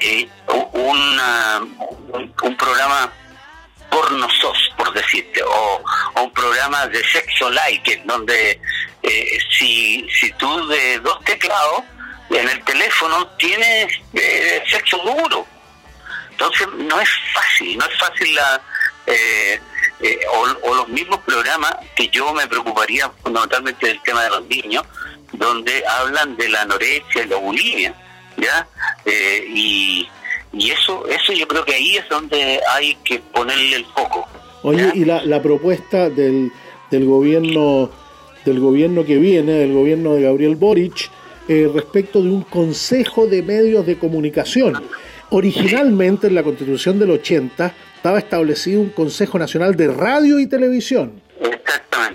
[0.00, 1.20] eh, un,
[2.42, 3.12] un programa
[3.90, 5.82] porno sos, por decirte, o,
[6.16, 8.60] un programa de sexo like, donde
[9.58, 11.82] si, si tú de dos teclados
[12.30, 15.46] en el teléfono tiene eh, sexo duro.
[16.30, 18.60] Entonces no es fácil, no es fácil la...
[19.06, 19.60] Eh,
[20.00, 20.18] eh,
[20.62, 24.84] o, los mismos programas que yo me preocuparía fundamentalmente del tema de los niños,
[25.32, 27.94] donde hablan de la anorexia y la bulimia,
[28.36, 28.66] ¿ya?
[29.06, 30.08] y,
[30.52, 34.26] y eso, eso yo creo que ahí es donde hay que ponerle el foco.
[34.62, 36.50] Oye, y la, la propuesta del,
[36.90, 37.90] del gobierno
[38.44, 41.10] del gobierno que viene, del gobierno de Gabriel Boric,
[41.48, 44.82] eh, respecto de un Consejo de Medios de Comunicación.
[45.30, 51.20] Originalmente en la Constitución del 80 estaba establecido un Consejo Nacional de Radio y Televisión.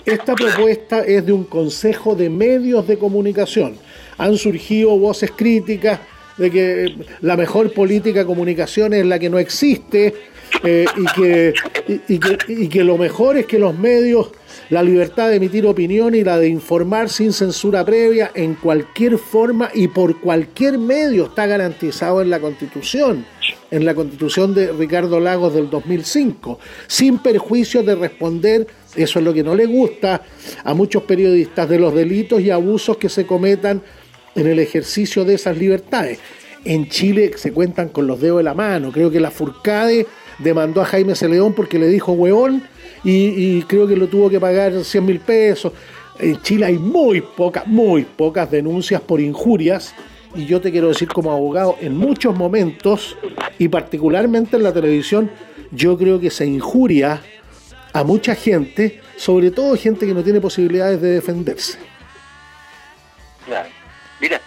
[0.05, 3.75] Esta propuesta es de un Consejo de Medios de Comunicación.
[4.17, 5.99] Han surgido voces críticas
[6.37, 10.13] de que la mejor política de comunicación es la que no existe
[10.63, 11.53] eh, y, que,
[12.47, 14.31] y que lo mejor es que los medios
[14.69, 19.69] la libertad de emitir opinión y la de informar sin censura previa en cualquier forma
[19.73, 23.25] y por cualquier medio está garantizado en la Constitución,
[23.73, 29.33] en la Constitución de Ricardo Lagos del 2005, sin perjuicio de responder, eso es lo
[29.33, 30.21] que no le gusta
[30.63, 33.81] a muchos periodistas, de los delitos y abusos que se cometan
[34.35, 36.19] en el ejercicio de esas libertades.
[36.63, 40.05] En Chile se cuentan con los dedos de la mano, creo que la Furcade
[40.37, 42.61] demandó a Jaime Celeón porque le dijo hueón
[43.03, 45.73] y, creo que lo tuvo que pagar 100 mil pesos.
[46.19, 49.95] En Chile hay muy pocas, muy pocas denuncias por injurias
[50.35, 53.17] y yo te quiero decir como abogado, en muchos momentos
[53.59, 55.31] y particularmente en la televisión,
[55.71, 57.21] yo creo que se injuria
[57.93, 61.77] a mucha gente, sobre todo gente que no tiene posibilidades de defenderse.
[63.45, 63.69] Claro.
[64.19, 64.41] Mira,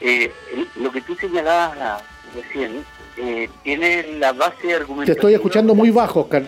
[0.00, 0.32] eh,
[0.76, 2.02] lo que tú señalabas
[2.34, 2.84] recién
[3.16, 5.06] eh, tiene la base de argumentación.
[5.06, 6.42] Te estoy escuchando muy bajo, Oscar.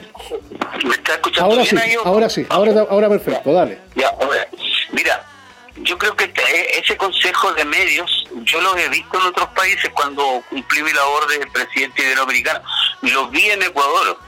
[0.84, 3.78] ¿Me está escuchando ahora sí, ahora sí, ahora, ahora perfecto, dale.
[3.96, 4.10] Ya,
[4.92, 5.26] mira,
[5.82, 6.32] yo creo que
[6.74, 11.26] ese consejo de medios, yo lo he visto en otros países cuando cumplí mi labor
[11.28, 12.60] de presidente iberoamericano.
[13.02, 14.18] lo vi en Ecuador,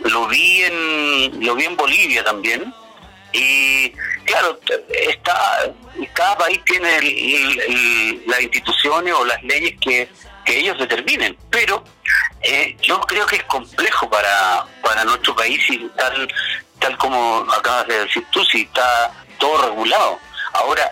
[0.00, 2.72] lo vi en, lo vi en Bolivia también,
[3.32, 3.90] y
[4.24, 5.72] claro, está,
[6.12, 10.08] cada país tiene las instituciones o las leyes que,
[10.44, 11.82] que ellos determinen, pero
[12.42, 16.32] eh, yo creo que es complejo para, para nuestro país y tal,
[16.78, 20.18] tal como acabas de decir tú, si está todo regulado.
[20.54, 20.90] Ahora,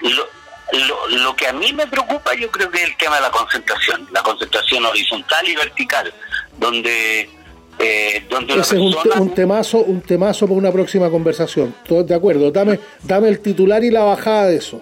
[0.00, 0.28] lo,
[0.72, 3.30] lo, lo que a mí me preocupa yo creo que es el tema de la
[3.30, 6.12] concentración, la concentración horizontal y vertical,
[6.58, 7.30] donde
[7.78, 8.80] eh, donde Ese es
[9.16, 11.74] un, temazo, un temazo para una próxima conversación.
[11.86, 12.50] Todos de acuerdo.
[12.50, 14.80] Dame, dame el titular y la bajada de eso.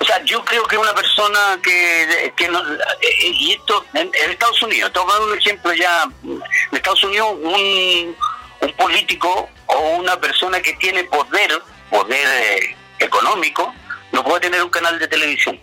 [0.00, 2.78] O sea, yo creo que una persona que, que no, eh,
[3.20, 6.42] y esto en, Estados Unidos, tomando un ejemplo ya, en
[6.72, 8.16] Estados Unidos un,
[8.62, 11.52] un político o una persona que tiene poder,
[11.90, 13.74] poder eh, económico,
[14.12, 15.58] no puede tener un canal de televisión.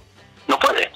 [0.47, 0.91] No puede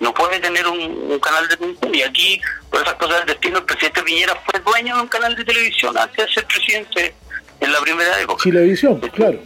[0.00, 1.94] no puede tener un, canal de televisión.
[1.94, 5.34] Y aquí, por esas cosas del destino, el presidente Piñera fue dueño de un canal
[5.34, 7.14] de televisión antes de ser presidente
[7.60, 8.42] en la primera época.
[8.42, 9.38] Chilevisión, claro.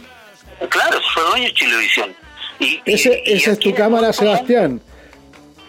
[0.69, 2.15] Claro, fue dueño de Chilevisión.
[2.59, 4.81] Y, Ese, esa es tu cámara, Sebastián.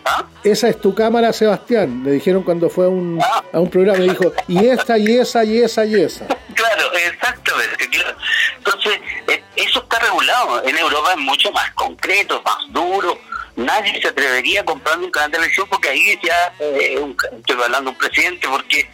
[0.04, 0.24] ¿Ah?
[0.44, 2.02] Esa es tu cámara, Sebastián.
[2.04, 3.42] Le dijeron cuando fue a un, ¿Ah?
[3.52, 6.26] a un programa, le dijo, y esta, y esa, y esa, y esa.
[6.54, 7.88] Claro, exactamente.
[7.88, 8.16] Claro.
[8.58, 10.62] Entonces, eh, eso está regulado.
[10.64, 13.18] En Europa es mucho más concreto, más duro
[13.56, 16.98] nadie se atrevería a comprar un canal de televisión porque ahí ya eh,
[17.38, 18.90] estoy hablando de un presidente porque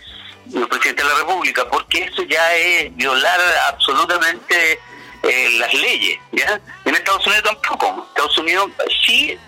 [0.55, 4.79] el presidente de la República porque eso ya es violar absolutamente
[5.23, 8.71] eh, las leyes ya en Estados Unidos tampoco Estados Unidos
[9.05, 9.39] sí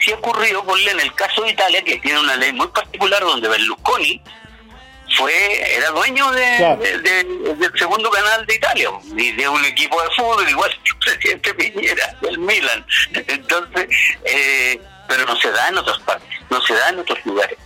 [0.00, 3.48] sí ha ocurrido en el caso de Italia que tiene una ley muy particular donde
[3.48, 4.20] Berlusconi
[5.16, 6.76] fue era dueño de,
[7.56, 11.54] del segundo canal de Italia y de un equipo de fútbol igual que el presidente
[11.54, 12.86] Piñera del Milan.
[13.12, 13.88] Entonces
[14.24, 17.56] eh, pero no se da en otras partes no se da en otros lugares.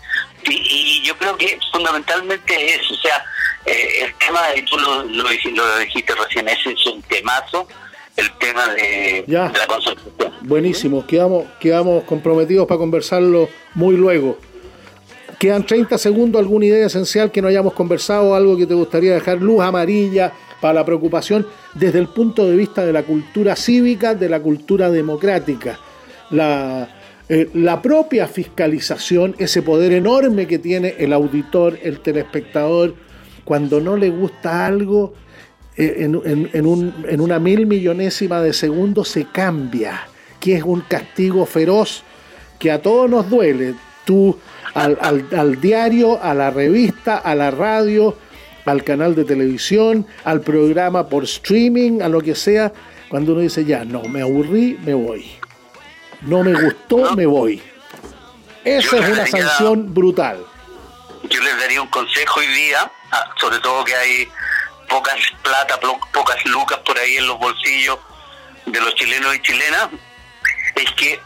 [0.47, 3.25] Y, yo creo que fundamentalmente es o sea
[3.65, 7.67] eh, el tema y tú lo, lo, dijiste recién ese es un temazo
[8.17, 14.39] el tema de, la concentración buenísimo quedamos quedamos comprometidos para conversarlo muy luego.
[15.39, 19.43] Quedan 30 segundos, alguna idea esencial que no hayamos conversado, algo que te gustaría dejar,
[19.43, 24.29] luz amarilla para la preocupación desde el punto de vista de la cultura cívica, de
[24.29, 25.79] la cultura democrática.
[26.31, 26.89] La,
[27.29, 32.95] eh, la propia fiscalización, ese poder enorme que tiene el auditor, el telespectador,
[33.45, 35.15] cuando no le gusta algo,
[35.77, 40.07] eh, en, en, un, en una mil millonésima de segundo se cambia,
[40.41, 42.03] que es un castigo feroz
[42.59, 43.75] que a todos nos duele.
[44.05, 44.39] Tú
[44.75, 44.99] al,
[45.33, 48.17] al, diario, a la revista, a la radio,
[48.65, 52.73] al canal de televisión, al programa por streaming, a lo que sea,
[53.09, 55.27] cuando uno dice, ya, no, me aburrí, me voy.
[56.23, 57.63] No me gustó, me voy.
[58.65, 60.39] Esa es una sanción brutal.
[61.29, 64.29] Yo les daría un consejo hoy día, ah, sobre todo que hay
[64.89, 65.79] pocas plata,
[66.13, 67.99] pocas lucas por ahí en los bolsillos
[68.67, 69.89] de los chilenos y chilenas,
[70.77, 71.21] es que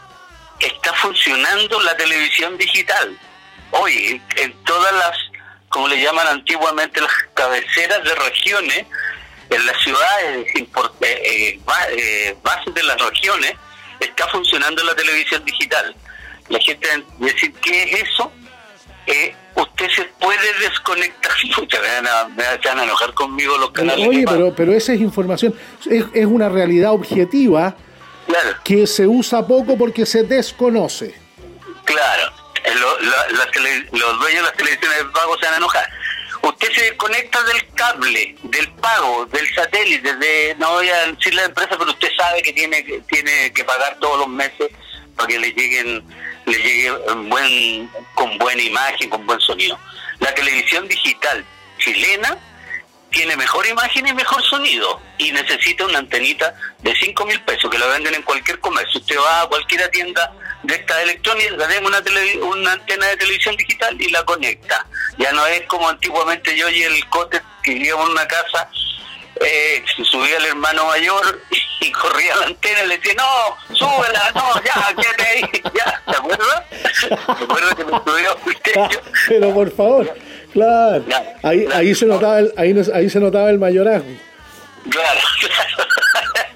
[0.59, 3.17] está funcionando la televisión digital
[3.71, 5.17] hoy en todas las,
[5.69, 8.85] como le llaman antiguamente, las cabeceras de regiones,
[9.49, 10.67] en las ciudades eh,
[11.01, 11.59] eh,
[11.97, 13.53] eh, bases de las regiones,
[13.99, 15.95] está funcionando la televisión digital.
[16.49, 16.87] La gente
[17.17, 18.31] decir, ¿qué es eso?
[19.61, 21.31] Usted se puede desconectar.
[21.57, 24.07] Mucha, me, van a enojar conmigo los canales.
[24.07, 25.53] Oye, pero, pero esa es información,
[25.89, 27.75] es, es una realidad objetiva
[28.63, 31.15] que se usa poco porque se desconoce.
[31.85, 32.31] Claro,
[33.91, 35.89] los dueños de las televisiones de pago se van a enojar.
[36.41, 41.45] Usted se desconecta del cable, del pago, del satélite, de, no voy a decir la
[41.45, 44.69] empresa, pero usted sabe que tiene, tiene que pagar todos los meses
[45.19, 46.03] para que le lleguen
[46.45, 46.91] le llegue
[48.15, 49.77] con buena imagen, con buen sonido.
[50.19, 51.45] La televisión digital
[51.77, 52.37] chilena
[53.11, 57.77] tiene mejor imagen y mejor sonido y necesita una antenita de 5 mil pesos que
[57.77, 59.01] la venden en cualquier comercio.
[59.01, 62.01] Usted va a cualquier tienda de esta electrónica, le una,
[62.45, 64.85] una antena de televisión digital y la conecta.
[65.17, 68.69] Ya no es como antiguamente yo y el cote que vivíamos en una casa,
[69.41, 71.41] eh, subía el hermano mayor
[71.81, 75.41] y corría la antena y le decía, no, súbela, no, ya, quédate ahí,
[75.75, 76.63] ya, ¿te acuerdas?
[76.69, 78.73] ¿Te acuerdas que me subió usted?
[79.27, 80.15] Pero por favor,
[80.53, 81.05] claro,
[81.43, 84.09] ahí, ahí, se notaba el, ahí, ahí se notaba el mayorazgo.
[84.89, 85.19] Claro,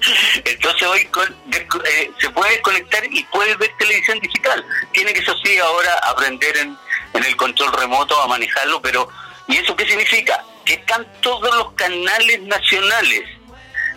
[0.44, 1.08] Entonces hoy
[1.52, 4.64] eh, se puede conectar y puede ver televisión digital.
[4.92, 6.76] Tiene que, eso sí, ahora aprender en,
[7.14, 9.08] el control remoto a manejarlo, pero
[9.46, 10.44] ¿y eso qué significa?
[10.64, 13.22] Que están todos los canales nacionales,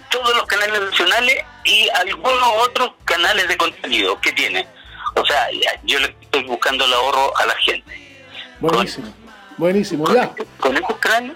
[0.10, 4.68] todos los canales nacionales y algunos otros canales de contenido que tiene.
[5.16, 5.48] O sea,
[5.84, 8.26] yo le estoy buscando el ahorro a la gente.
[8.60, 9.14] Buenísimo
[9.58, 10.32] Buenísimo, con, ya.
[10.60, 11.36] con esos cráneos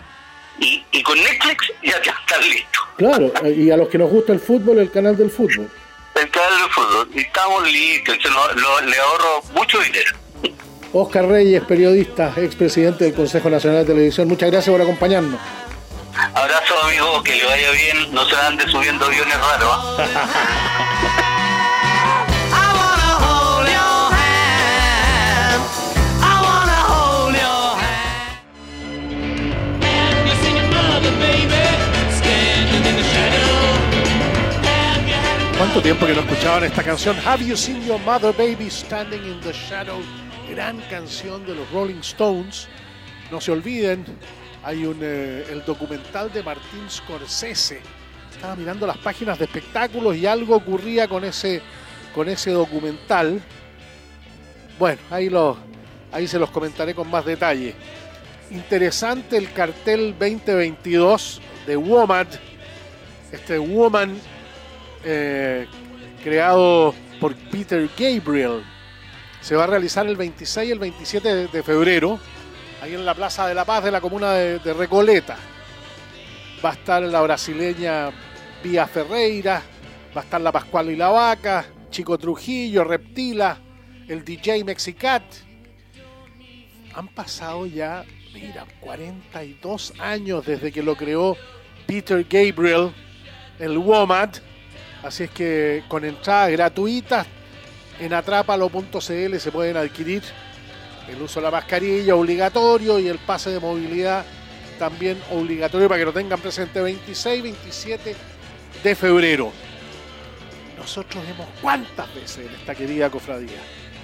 [0.60, 2.82] y, y con Netflix ya están listos.
[2.98, 5.72] Claro, y a los que nos gusta el fútbol, el canal del fútbol.
[6.14, 7.10] El canal de fútbol.
[7.16, 8.18] Y estamos listos.
[8.22, 10.12] Se lo- lo- le ahorro mucho dinero.
[10.94, 15.40] Oscar Reyes, periodista, expresidente del Consejo Nacional de Televisión, muchas gracias por acompañarnos.
[16.34, 17.24] Abrazo, amigo.
[17.24, 18.14] Que le vaya bien.
[18.14, 20.00] No se ande subiendo aviones raros.
[20.00, 21.42] ¿ah?
[35.58, 37.16] ¿Cuánto tiempo que no escuchaban esta canción?
[37.24, 40.02] Have You Seen Your Mother Baby Standing in the Shadow?
[40.52, 42.68] Gran canción de los Rolling Stones.
[43.32, 44.04] No se olviden,
[44.66, 47.80] hay un, eh, el documental de Martín Scorsese.
[48.30, 51.62] Estaba mirando las páginas de espectáculos y algo ocurría con ese,
[52.14, 53.42] con ese documental.
[54.78, 55.56] Bueno, ahí, lo,
[56.12, 57.74] ahí se los comentaré con más detalle.
[58.50, 62.28] Interesante el cartel 2022 de Woman.
[63.32, 64.20] Este Woman
[65.06, 65.66] eh,
[66.22, 68.64] creado por Peter Gabriel.
[69.42, 72.20] Se va a realizar el 26 y el 27 de, febrero,
[72.82, 75.36] ahí en la Plaza de la Paz de la comuna de, de Recoleta.
[76.64, 78.12] Va a estar la brasileña
[78.64, 79.64] Vía Ferreira,
[80.16, 83.58] va a estar la Pascual y la Vaca, Chico Trujillo, Reptila,
[84.08, 85.24] el DJ Mexicat.
[86.94, 91.36] Han pasado ya, mira, 42 años desde que lo creó
[91.88, 92.92] Peter Gabriel,
[93.58, 94.36] el WOMAD.
[95.02, 97.26] Así es que con entradas gratuitas
[98.02, 100.24] en atrápalo.cl se pueden adquirir
[101.08, 104.26] el uso de la mascarilla obligatorio y el pase de movilidad
[104.80, 108.16] también obligatorio para que lo tengan presente 26 27
[108.84, 109.52] de febrero.
[110.80, 113.60] Nosotros hemos cuántas veces en esta querida cofradía,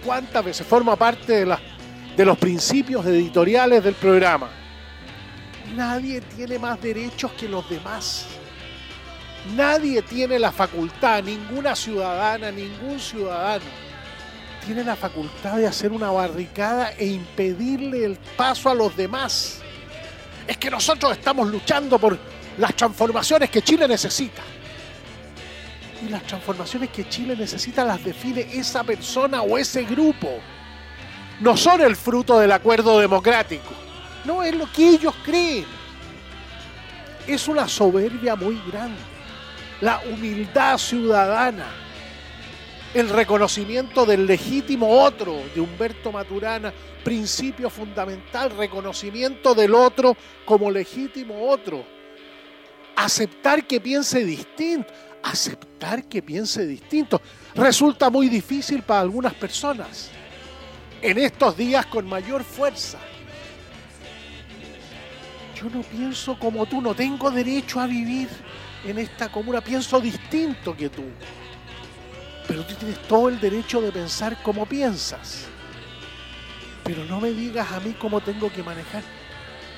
[0.06, 1.58] cuántas veces forma parte de,
[2.16, 4.52] de los principios editoriales del programa.
[5.76, 8.28] Nadie tiene más derechos que los demás.
[9.56, 13.87] Nadie tiene la facultad, ninguna ciudadana, ningún ciudadano
[14.66, 19.60] tiene la facultad de hacer una barricada e impedirle el paso a los demás.
[20.48, 22.18] Es que nosotros estamos luchando por
[22.58, 24.42] las transformaciones que Chile necesita.
[26.06, 30.40] Y las transformaciones que Chile necesita las define esa persona o ese grupo.
[31.40, 33.72] No son el fruto del acuerdo democrático.
[34.26, 35.66] No es lo que ellos creen.
[37.26, 39.18] Es una soberbia muy grande
[39.82, 41.68] la humildad ciudadana,
[42.94, 46.74] el reconocimiento del legítimo otro de Humberto Maturana,
[47.04, 50.16] principio fundamental, reconocimiento del otro
[50.46, 51.86] como legítimo otro,
[52.96, 54.92] aceptar que piense distinto,
[55.24, 57.22] aceptar que piense distinto,
[57.56, 60.10] resulta muy difícil para algunas personas,
[61.02, 62.98] en estos días con mayor fuerza.
[65.56, 68.30] Yo no pienso como tú, no tengo derecho a vivir
[68.86, 71.04] en esta comuna, pienso distinto que tú.
[72.48, 75.46] Pero tú tienes todo el derecho de pensar como piensas.
[76.84, 79.04] Pero no me digas a mí cómo tengo que manejar.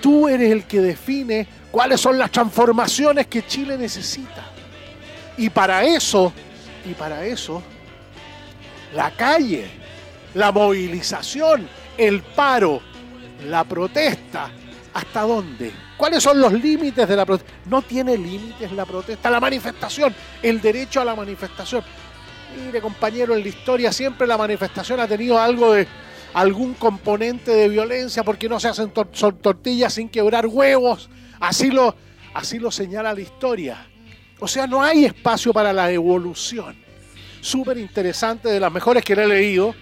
[0.02, 4.46] Tú eres el que define cuáles son las transformaciones que Chile necesita.
[5.38, 6.32] Y para eso,
[6.86, 7.64] y para eso,
[8.94, 9.70] la calle,
[10.36, 11.68] la movilización,
[11.98, 12.82] el paro,
[13.48, 14.50] la protesta,
[14.94, 15.72] ¿hasta dónde?
[15.98, 17.54] ¿Cuáles son los límites de la protesta?
[17.66, 21.84] No tiene límites la protesta, la manifestación, el derecho a la manifestación.
[22.56, 25.88] Mire, compañero, en la historia siempre la manifestación ha tenido algo de
[26.34, 31.10] algún componente de violencia porque no se hacen tortillas sin quebrar huevos.
[31.40, 31.96] Así lo,
[32.34, 33.88] así lo señala la historia.
[34.40, 36.76] O sea, no hay espacio para la evolución.
[37.42, 39.76] Súper interesante, de las mejores que le he leído,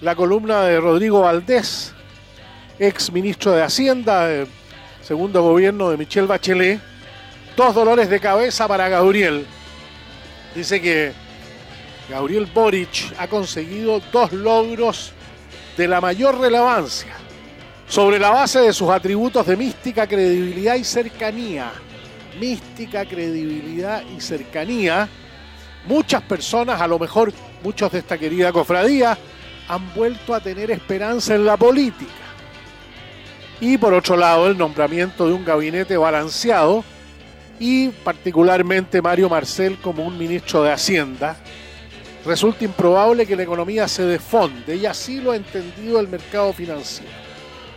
[0.00, 1.94] la columna de Rodrigo Valdés,
[2.78, 4.46] ex ministro de Hacienda, eh,
[5.02, 6.80] segundo gobierno de Michelle Bachelet.
[7.56, 9.46] Dos dolores de cabeza para Gabriel.
[10.54, 11.12] Dice que
[12.08, 15.12] Gabriel Boric ha conseguido dos logros
[15.76, 17.14] de la mayor relevancia
[17.88, 21.72] sobre la base de sus atributos de mística, credibilidad y cercanía.
[22.38, 25.08] Mística, credibilidad y cercanía.
[25.86, 27.32] Muchas personas, a lo mejor
[27.62, 29.16] muchos de esta querida cofradía,
[29.68, 32.12] han vuelto a tener esperanza en la política.
[33.60, 36.84] Y por otro lado, el nombramiento de un gabinete balanceado
[37.58, 41.36] y particularmente Mario Marcel como un ministro de Hacienda,
[42.26, 47.12] resulta improbable que la economía se desfonde y así lo ha entendido el mercado financiero.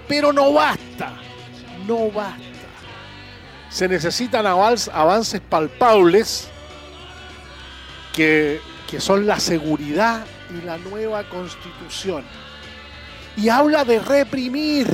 [0.07, 1.13] Pero no basta,
[1.87, 2.43] no basta.
[3.69, 6.47] Se necesitan avance- avances palpables
[8.15, 12.23] que, que son la seguridad y la nueva constitución.
[13.37, 14.87] Y habla de reprimir.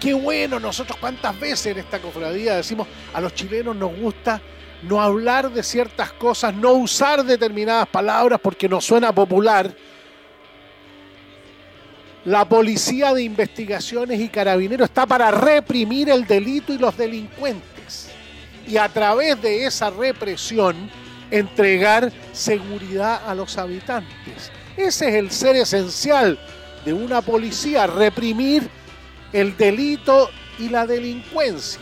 [0.00, 4.40] qué bueno, nosotros cuántas veces en esta cofradía decimos, a los chilenos nos gusta
[4.82, 9.74] no hablar de ciertas cosas, no usar determinadas palabras porque nos suena popular.
[12.24, 18.10] La policía de investigaciones y carabineros está para reprimir el delito y los delincuentes.
[18.66, 20.90] Y a través de esa represión
[21.30, 24.50] entregar seguridad a los habitantes.
[24.76, 26.38] Ese es el ser esencial
[26.84, 28.68] de una policía, reprimir
[29.32, 31.80] el delito y la delincuencia.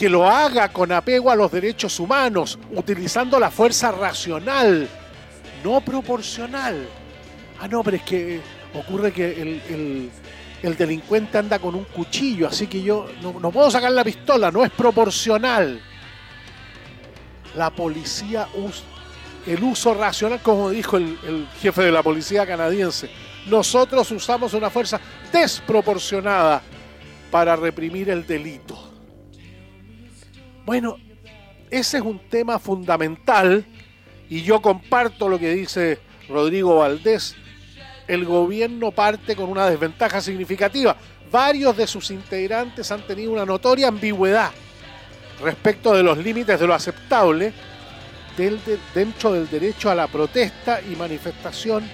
[0.00, 4.88] Que lo haga con apego a los derechos humanos, utilizando la fuerza racional,
[5.62, 6.88] no proporcional.
[7.60, 8.40] Ah, no, pero es que
[8.74, 10.10] ocurre que
[10.62, 14.50] el, delincuente anda con un cuchillo, así que yo no, no puedo sacar la pistola,
[14.50, 15.82] no es proporcional
[17.56, 18.84] la policía usa
[19.46, 23.10] el uso racional, como dijo el, jefe de la policía canadiense.
[23.46, 25.00] Nosotros usamos una fuerza
[25.32, 26.60] desproporcionada
[27.30, 28.89] para reprimir el delito.
[30.64, 30.98] Bueno,
[31.70, 33.64] ese es un tema fundamental
[34.28, 35.98] y yo comparto lo que dice
[36.28, 37.36] Rodrigo Valdés.
[38.06, 40.96] El gobierno parte con una desventaja significativa.
[41.30, 44.50] Varios de sus integrantes han tenido una notoria ambigüedad
[45.42, 47.52] respecto de los límites de lo aceptable
[48.94, 51.84] dentro del derecho a la protesta y manifestación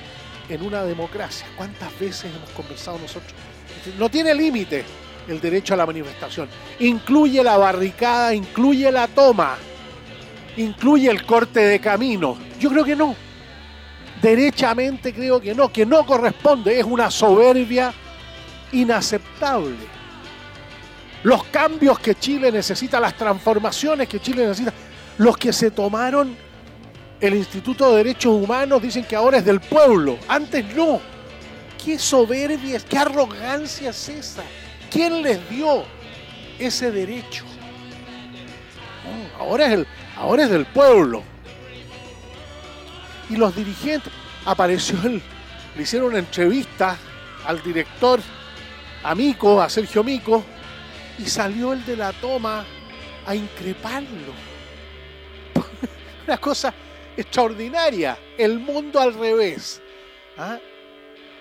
[0.49, 1.47] en una democracia.
[1.57, 3.35] ¿Cuántas veces hemos conversado nosotros?
[3.99, 4.85] No tiene límite
[5.29, 6.49] el derecho a la manifestación.
[6.81, 9.57] Incluye la barricada, incluye la toma,
[10.57, 12.37] incluye el corte de camino.
[12.59, 13.15] Yo creo que no.
[14.23, 16.79] Derechamente creo que no, que no corresponde.
[16.79, 17.93] Es una soberbia
[18.73, 19.97] inaceptable
[21.27, 24.73] los cambios que Chile necesita, las transformaciones que Chile necesita,
[25.19, 26.37] los que se tomaron
[27.21, 31.01] el Instituto de Derechos Humanos dicen que ahora es del pueblo, antes no.
[31.85, 34.45] Qué soberbia, qué arrogancia es esa.
[34.91, 35.85] ¿Quién les dio
[36.59, 37.45] ese derecho?
[39.39, 41.23] ahora, es el, ahora es del pueblo.
[43.29, 44.13] Y los dirigentes,
[44.45, 45.23] apareció el,
[45.75, 46.97] le hicieron una entrevista
[47.45, 48.21] al director,
[49.03, 50.45] a Mico, a Sergio Mico,
[51.19, 52.65] y salió el de la toma
[53.27, 54.33] a increparlo.
[56.27, 56.73] Una cosa
[57.17, 58.19] extraordinaria.
[58.37, 59.81] El mundo al revés.
[60.37, 60.59] ¿ah?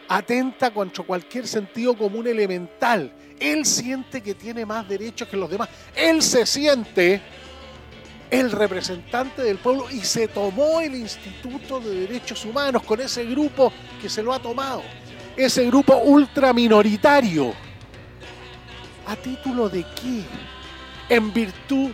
[0.07, 3.11] Atenta contra cualquier sentido común elemental.
[3.39, 5.69] Él siente que tiene más derechos que los demás.
[5.95, 7.21] Él se siente
[8.31, 13.71] el representante del pueblo y se tomó el Instituto de Derechos Humanos con ese grupo
[14.01, 14.83] que se lo ha tomado.
[15.35, 17.53] Ese grupo ultraminoritario
[19.07, 20.23] ¿A título de qué?
[21.09, 21.91] ¿En virtud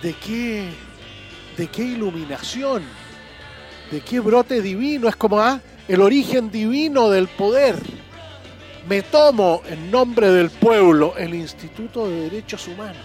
[0.00, 0.68] de qué?
[1.56, 2.84] ¿De qué iluminación?
[3.90, 5.08] ¿De qué brote divino?
[5.08, 5.60] Es como ¿ah?
[5.88, 7.76] El origen divino del poder.
[8.88, 13.02] Me tomo en nombre del pueblo el Instituto de Derechos Humanos.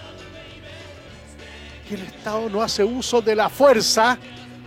[1.90, 4.18] Y el Estado no hace uso de la fuerza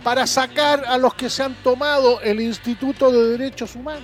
[0.03, 4.03] para sacar a los que se han tomado el Instituto de Derechos Humanos.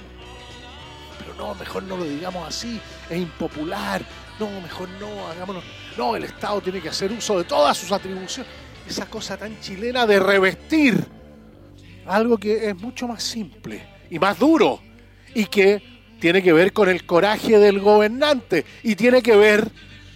[1.20, 2.80] Pero no, mejor no lo digamos así,
[3.10, 4.01] es impopular,
[4.39, 5.64] no, mejor no, hagámonos.
[5.97, 8.51] No, el Estado tiene que hacer uso de todas sus atribuciones.
[8.88, 11.05] Esa cosa tan chilena de revestir
[12.05, 14.82] algo que es mucho más simple y más duro
[15.34, 15.82] y que
[16.20, 19.70] tiene que ver con el coraje del gobernante y tiene que ver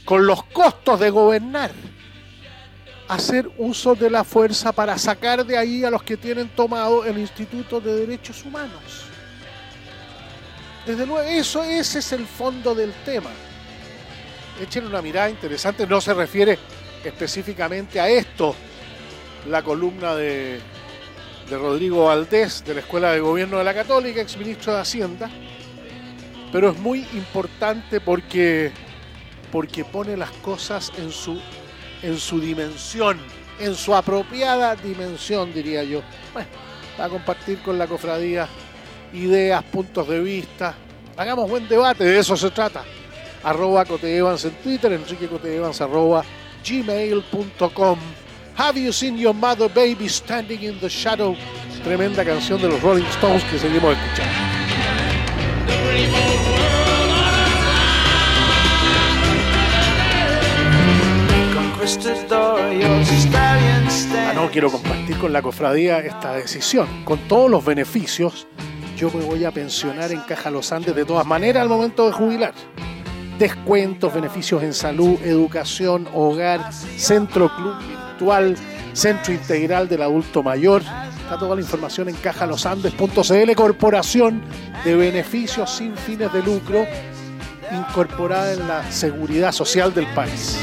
[0.06, 1.72] con los costos de gobernar.
[3.08, 7.18] Hacer uso de la fuerza para sacar de ahí a los que tienen tomado el
[7.18, 9.06] Instituto de Derechos Humanos.
[10.86, 13.30] Desde luego, eso, ese es el fondo del tema
[14.62, 16.58] echen una mirada interesante, no se refiere
[17.04, 18.56] específicamente a esto,
[19.50, 20.60] la columna de,
[21.50, 25.30] de Rodrigo Valdés de la Escuela de Gobierno de la Católica, ex ministro de Hacienda,
[26.52, 28.72] pero es muy importante porque,
[29.52, 31.40] porque pone las cosas en su,
[32.02, 33.20] en su dimensión,
[33.60, 36.02] en su apropiada dimensión, diría yo.
[36.34, 36.50] Bueno,
[37.00, 38.48] a compartir con la cofradía
[39.14, 40.76] ideas, puntos de vista.
[41.18, 42.84] Hagamos buen debate, de eso se trata
[43.44, 46.24] arroba Cote Evans en Twitter, Enrique Cote Evans arroba
[46.68, 48.00] gmail.com.
[48.56, 51.36] Have you seen your mother baby standing in the shadow?
[51.84, 54.32] Tremenda canción de los Rolling Stones que seguimos escuchando.
[64.16, 68.48] Ah, no quiero compartir con la cofradía esta decisión, con todos los beneficios.
[68.96, 72.14] Yo me voy a pensionar en Caja Los Andes de todas maneras al momento de
[72.14, 72.54] jubilar
[73.40, 78.56] descuentos, beneficios en salud, educación, hogar, centro club virtual,
[78.94, 80.82] centro integral del adulto mayor.
[80.82, 84.42] Está toda la información en cajalosandes.cl, corporación
[84.84, 86.86] de beneficios sin fines de lucro.
[87.72, 90.60] incorporada en la seguridad social del país.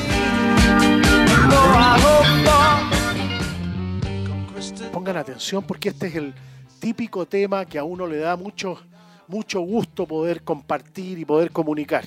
[4.93, 6.35] Pongan atención porque este es el
[6.79, 8.79] típico tema que a uno le da mucho,
[9.27, 12.05] mucho gusto poder compartir y poder comunicar.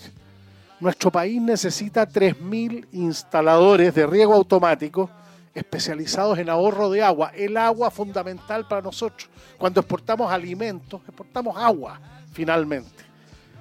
[0.80, 5.10] Nuestro país necesita 3.000 instaladores de riego automático
[5.54, 7.32] especializados en ahorro de agua.
[7.36, 9.30] El agua fundamental para nosotros.
[9.58, 12.00] Cuando exportamos alimentos, exportamos agua
[12.32, 13.04] finalmente.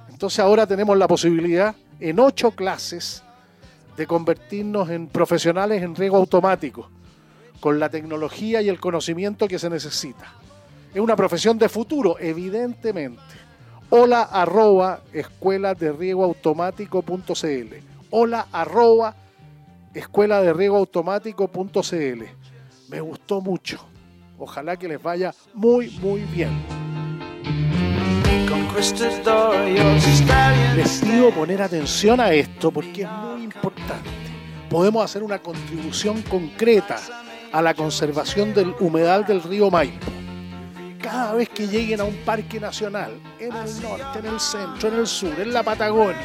[0.08, 3.22] Entonces ahora tenemos la posibilidad en ocho clases
[3.96, 6.88] de convertirnos en profesionales en riego automático,
[7.60, 10.32] con la tecnología y el conocimiento que se necesita.
[10.94, 13.20] Es una profesión de futuro, evidentemente.
[13.90, 17.74] Hola arroba escuela de riego automático.cl.
[18.10, 19.14] Hola arroba
[19.94, 22.24] escuela de riego automático.cl.
[22.88, 23.86] Me gustó mucho.
[24.38, 26.50] Ojalá que les vaya muy, muy bien.
[30.76, 34.10] Les pido poner atención a esto porque es muy importante.
[34.68, 36.98] Podemos hacer una contribución concreta
[37.52, 40.06] a la conservación del humedal del río Maipo.
[41.00, 44.94] Cada vez que lleguen a un parque nacional, en el norte, en el centro, en
[44.94, 46.16] el sur, en la Patagonia,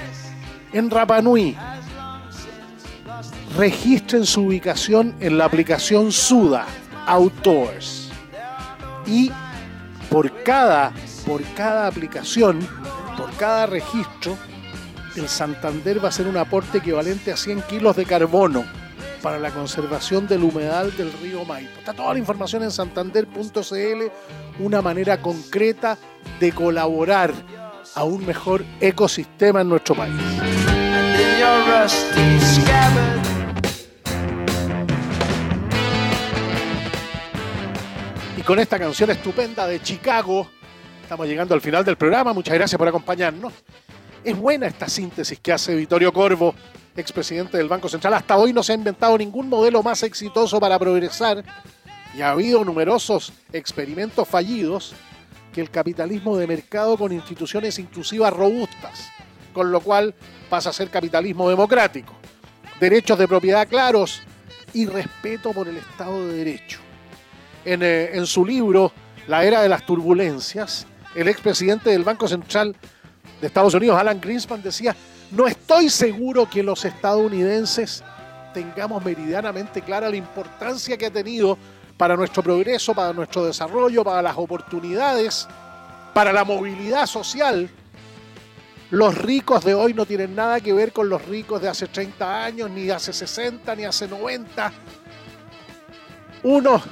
[0.72, 1.57] en Rapanui,
[3.57, 6.65] registren su ubicación en la aplicación Suda
[7.07, 8.09] Outdoors.
[9.05, 9.32] Y
[10.09, 10.91] por cada,
[11.26, 12.59] por cada aplicación,
[13.18, 14.38] por cada registro,
[15.15, 18.63] el Santander va a hacer un aporte equivalente a 100 kilos de carbono
[19.22, 21.80] para la conservación del humedal del río Maipo.
[21.80, 25.97] Está toda la información en santander.cl, una manera concreta
[26.39, 27.34] de colaborar
[27.95, 30.76] a un mejor ecosistema en nuestro país.
[38.38, 40.48] Y con esta canción estupenda de Chicago,
[41.02, 42.34] estamos llegando al final del programa.
[42.34, 43.54] Muchas gracias por acompañarnos.
[44.24, 46.54] Es buena esta síntesis que hace Vittorio Corvo,
[46.95, 48.14] expresidente del Banco Central.
[48.16, 51.43] Hasta hoy no se ha inventado ningún modelo más exitoso para progresar
[52.14, 54.93] y ha habido numerosos experimentos fallidos
[55.54, 59.10] que el capitalismo de mercado con instituciones inclusivas robustas,
[59.54, 60.14] con lo cual
[60.50, 62.14] pasa a ser capitalismo democrático.
[62.80, 64.22] Derechos de propiedad claros
[64.74, 66.80] y respeto por el Estado de Derecho.
[67.66, 68.91] Eh, en, su libro
[69.28, 72.76] La era de las turbulencias, el expresidente del Banco Central
[73.41, 74.95] de Estados Unidos, Alan Greenspan, decía,
[75.32, 78.04] no estoy seguro que los estadounidenses
[78.54, 81.58] tengamos meridianamente clara la importancia que ha tenido
[81.98, 85.48] para nuestro progreso, para nuestro desarrollo, para las oportunidades,
[86.14, 87.70] para la movilidad social.
[88.90, 92.46] Los ricos de hoy no tienen nada que ver con los ricos de hace 30
[92.46, 94.72] años, ni hace 60, ni hace 90.
[96.44, 96.84] Unos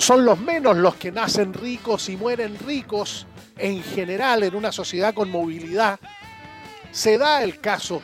[0.00, 3.26] son los menos los que nacen ricos y mueren ricos
[3.56, 5.98] en general en una sociedad con movilidad.
[6.90, 8.02] Se da el caso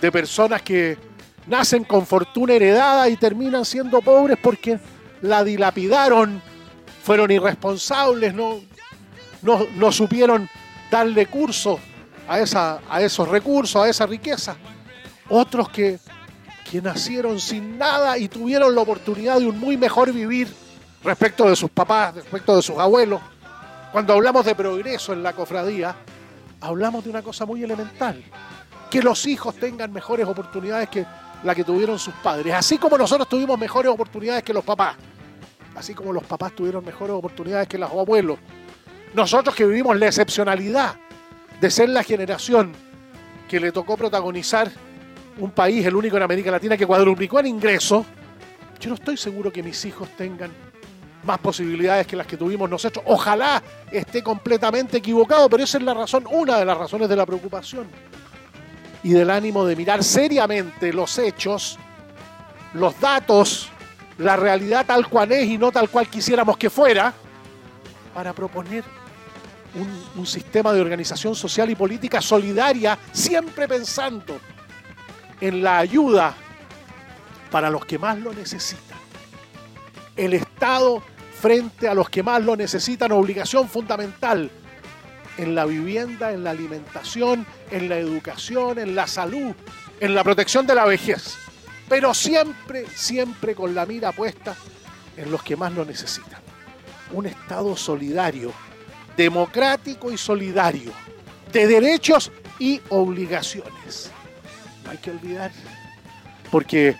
[0.00, 0.98] de personas que
[1.46, 4.78] nacen con fortuna heredada y terminan siendo pobres porque
[5.22, 6.42] la dilapidaron,
[7.02, 8.60] fueron irresponsables, no,
[9.42, 10.48] no, supieron
[10.90, 11.80] darle curso
[12.28, 14.56] a, esa, a esos recursos, a esa riqueza.
[15.30, 15.98] Otros que,
[16.70, 20.48] que nacieron sin nada y tuvieron la oportunidad de un muy mejor vivir
[21.02, 23.20] respecto de sus papás, respecto de sus abuelos.
[23.92, 25.96] Cuando hablamos de progreso en la cofradía,
[26.60, 28.22] hablamos de una cosa muy elemental,
[28.90, 31.06] que los hijos tengan mejores oportunidades que
[31.44, 34.96] la que tuvieron sus padres, así como nosotros tuvimos mejores oportunidades que los papás,
[35.76, 38.38] así como los papás tuvieron mejores oportunidades que los abuelos.
[39.14, 40.96] Nosotros que vivimos la excepcionalidad
[41.60, 42.72] de ser la generación
[43.48, 44.70] que le tocó protagonizar
[45.38, 48.04] un país, el único en América Latina, que cuadruplicó en ingresos,
[48.80, 50.50] yo no estoy seguro que mis hijos tengan
[51.24, 53.04] más posibilidades que las que tuvimos nosotros.
[53.06, 57.26] Ojalá esté completamente equivocado, pero esa es la razón, una de las razones de la
[57.26, 57.86] preocupación
[59.02, 61.78] y del ánimo de mirar seriamente los hechos,
[62.74, 63.68] los datos,
[64.18, 67.12] la realidad tal cual es y no tal cual quisiéramos que fuera,
[68.14, 68.84] para proponer
[69.74, 74.40] un, sistema de organización social y política solidaria, siempre pensando
[75.40, 76.34] en la ayuda
[77.50, 78.98] para los que más lo necesitan
[80.18, 81.02] el Estado
[81.40, 84.50] frente a los que más lo necesitan, obligación fundamental
[85.38, 89.54] en la vivienda, en la alimentación, en la educación, en la salud,
[90.00, 91.36] en la protección de la vejez.
[91.88, 94.56] Pero siempre, siempre con la mira puesta
[95.16, 96.42] en los que más lo necesitan.
[97.12, 98.52] Un Estado solidario,
[99.18, 100.92] democrático y solidario,
[101.52, 104.12] de derechos y obligaciones.
[104.84, 105.50] No hay que olvidar,
[106.52, 106.96] porque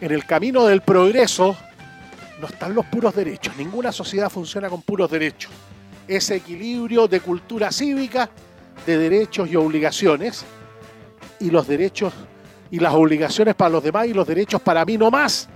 [0.00, 1.56] en el camino del progreso,
[2.40, 3.56] no están los puros derechos.
[3.56, 5.52] Ninguna sociedad funciona con puros derechos.
[6.08, 8.28] Ese equilibrio de cultura cívica,
[8.84, 10.44] de derechos y obligaciones,
[11.38, 12.12] y los derechos
[12.72, 15.48] y las obligaciones para los demás y los derechos para mí no más,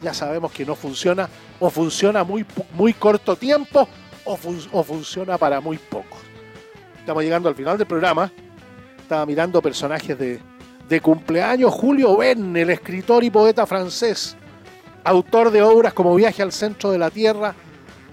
[0.00, 3.88] ya sabemos que no funciona o funciona muy, muy corto tiempo
[4.26, 6.18] o, funciona para muy poco.
[6.98, 8.30] Estamos llegando al final del programa.
[8.98, 10.40] Estaba mirando personajes de,
[10.88, 11.72] de cumpleaños.
[11.72, 14.36] Julio Verne, el escritor y poeta francés,
[15.04, 17.54] autor de obras como Viaje al centro de la Tierra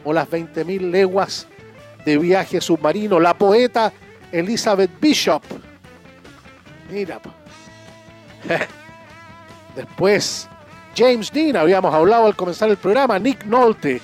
[0.03, 1.47] o Las 20.000 leguas
[2.05, 3.19] de viaje submarino.
[3.19, 3.91] La poeta
[4.31, 5.43] Elizabeth Bishop.
[6.91, 7.19] Mira.
[9.75, 10.47] Después,
[10.95, 13.17] James Dean, habíamos hablado al comenzar el programa.
[13.17, 14.01] Nick Nolte.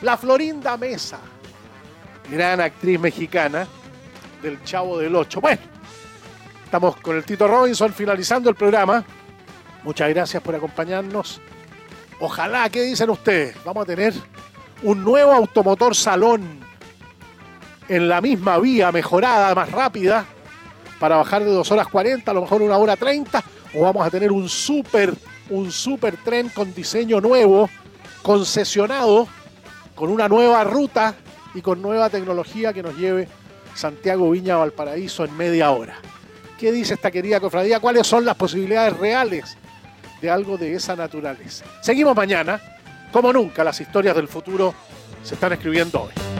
[0.00, 1.18] La Florinda Mesa.
[2.30, 3.66] Gran actriz mexicana
[4.40, 5.40] del Chavo del Ocho.
[5.40, 5.60] Bueno,
[6.64, 9.04] estamos con el Tito Robinson finalizando el programa.
[9.82, 11.40] Muchas gracias por acompañarnos.
[12.20, 13.56] Ojalá, ¿qué dicen ustedes?
[13.64, 14.14] Vamos a tener
[14.84, 16.60] un nuevo automotor salón
[17.88, 20.24] en la misma vía, mejorada, más rápida,
[21.00, 23.42] para bajar de 2 horas 40, a lo mejor una hora 30,
[23.74, 25.12] o vamos a tener un super,
[25.48, 27.68] un super tren con diseño nuevo,
[28.22, 29.26] concesionado,
[29.96, 31.16] con una nueva ruta
[31.54, 33.28] y con nueva tecnología que nos lleve
[33.74, 35.96] Santiago Viña Valparaíso en media hora.
[36.58, 37.80] ¿Qué dice esta querida cofradía?
[37.80, 39.56] ¿Cuáles son las posibilidades reales
[40.20, 41.64] de algo de esa naturaleza?
[41.80, 42.60] Seguimos mañana.
[43.12, 44.74] Como nunca, las historias del futuro
[45.22, 46.39] se están escribiendo hoy.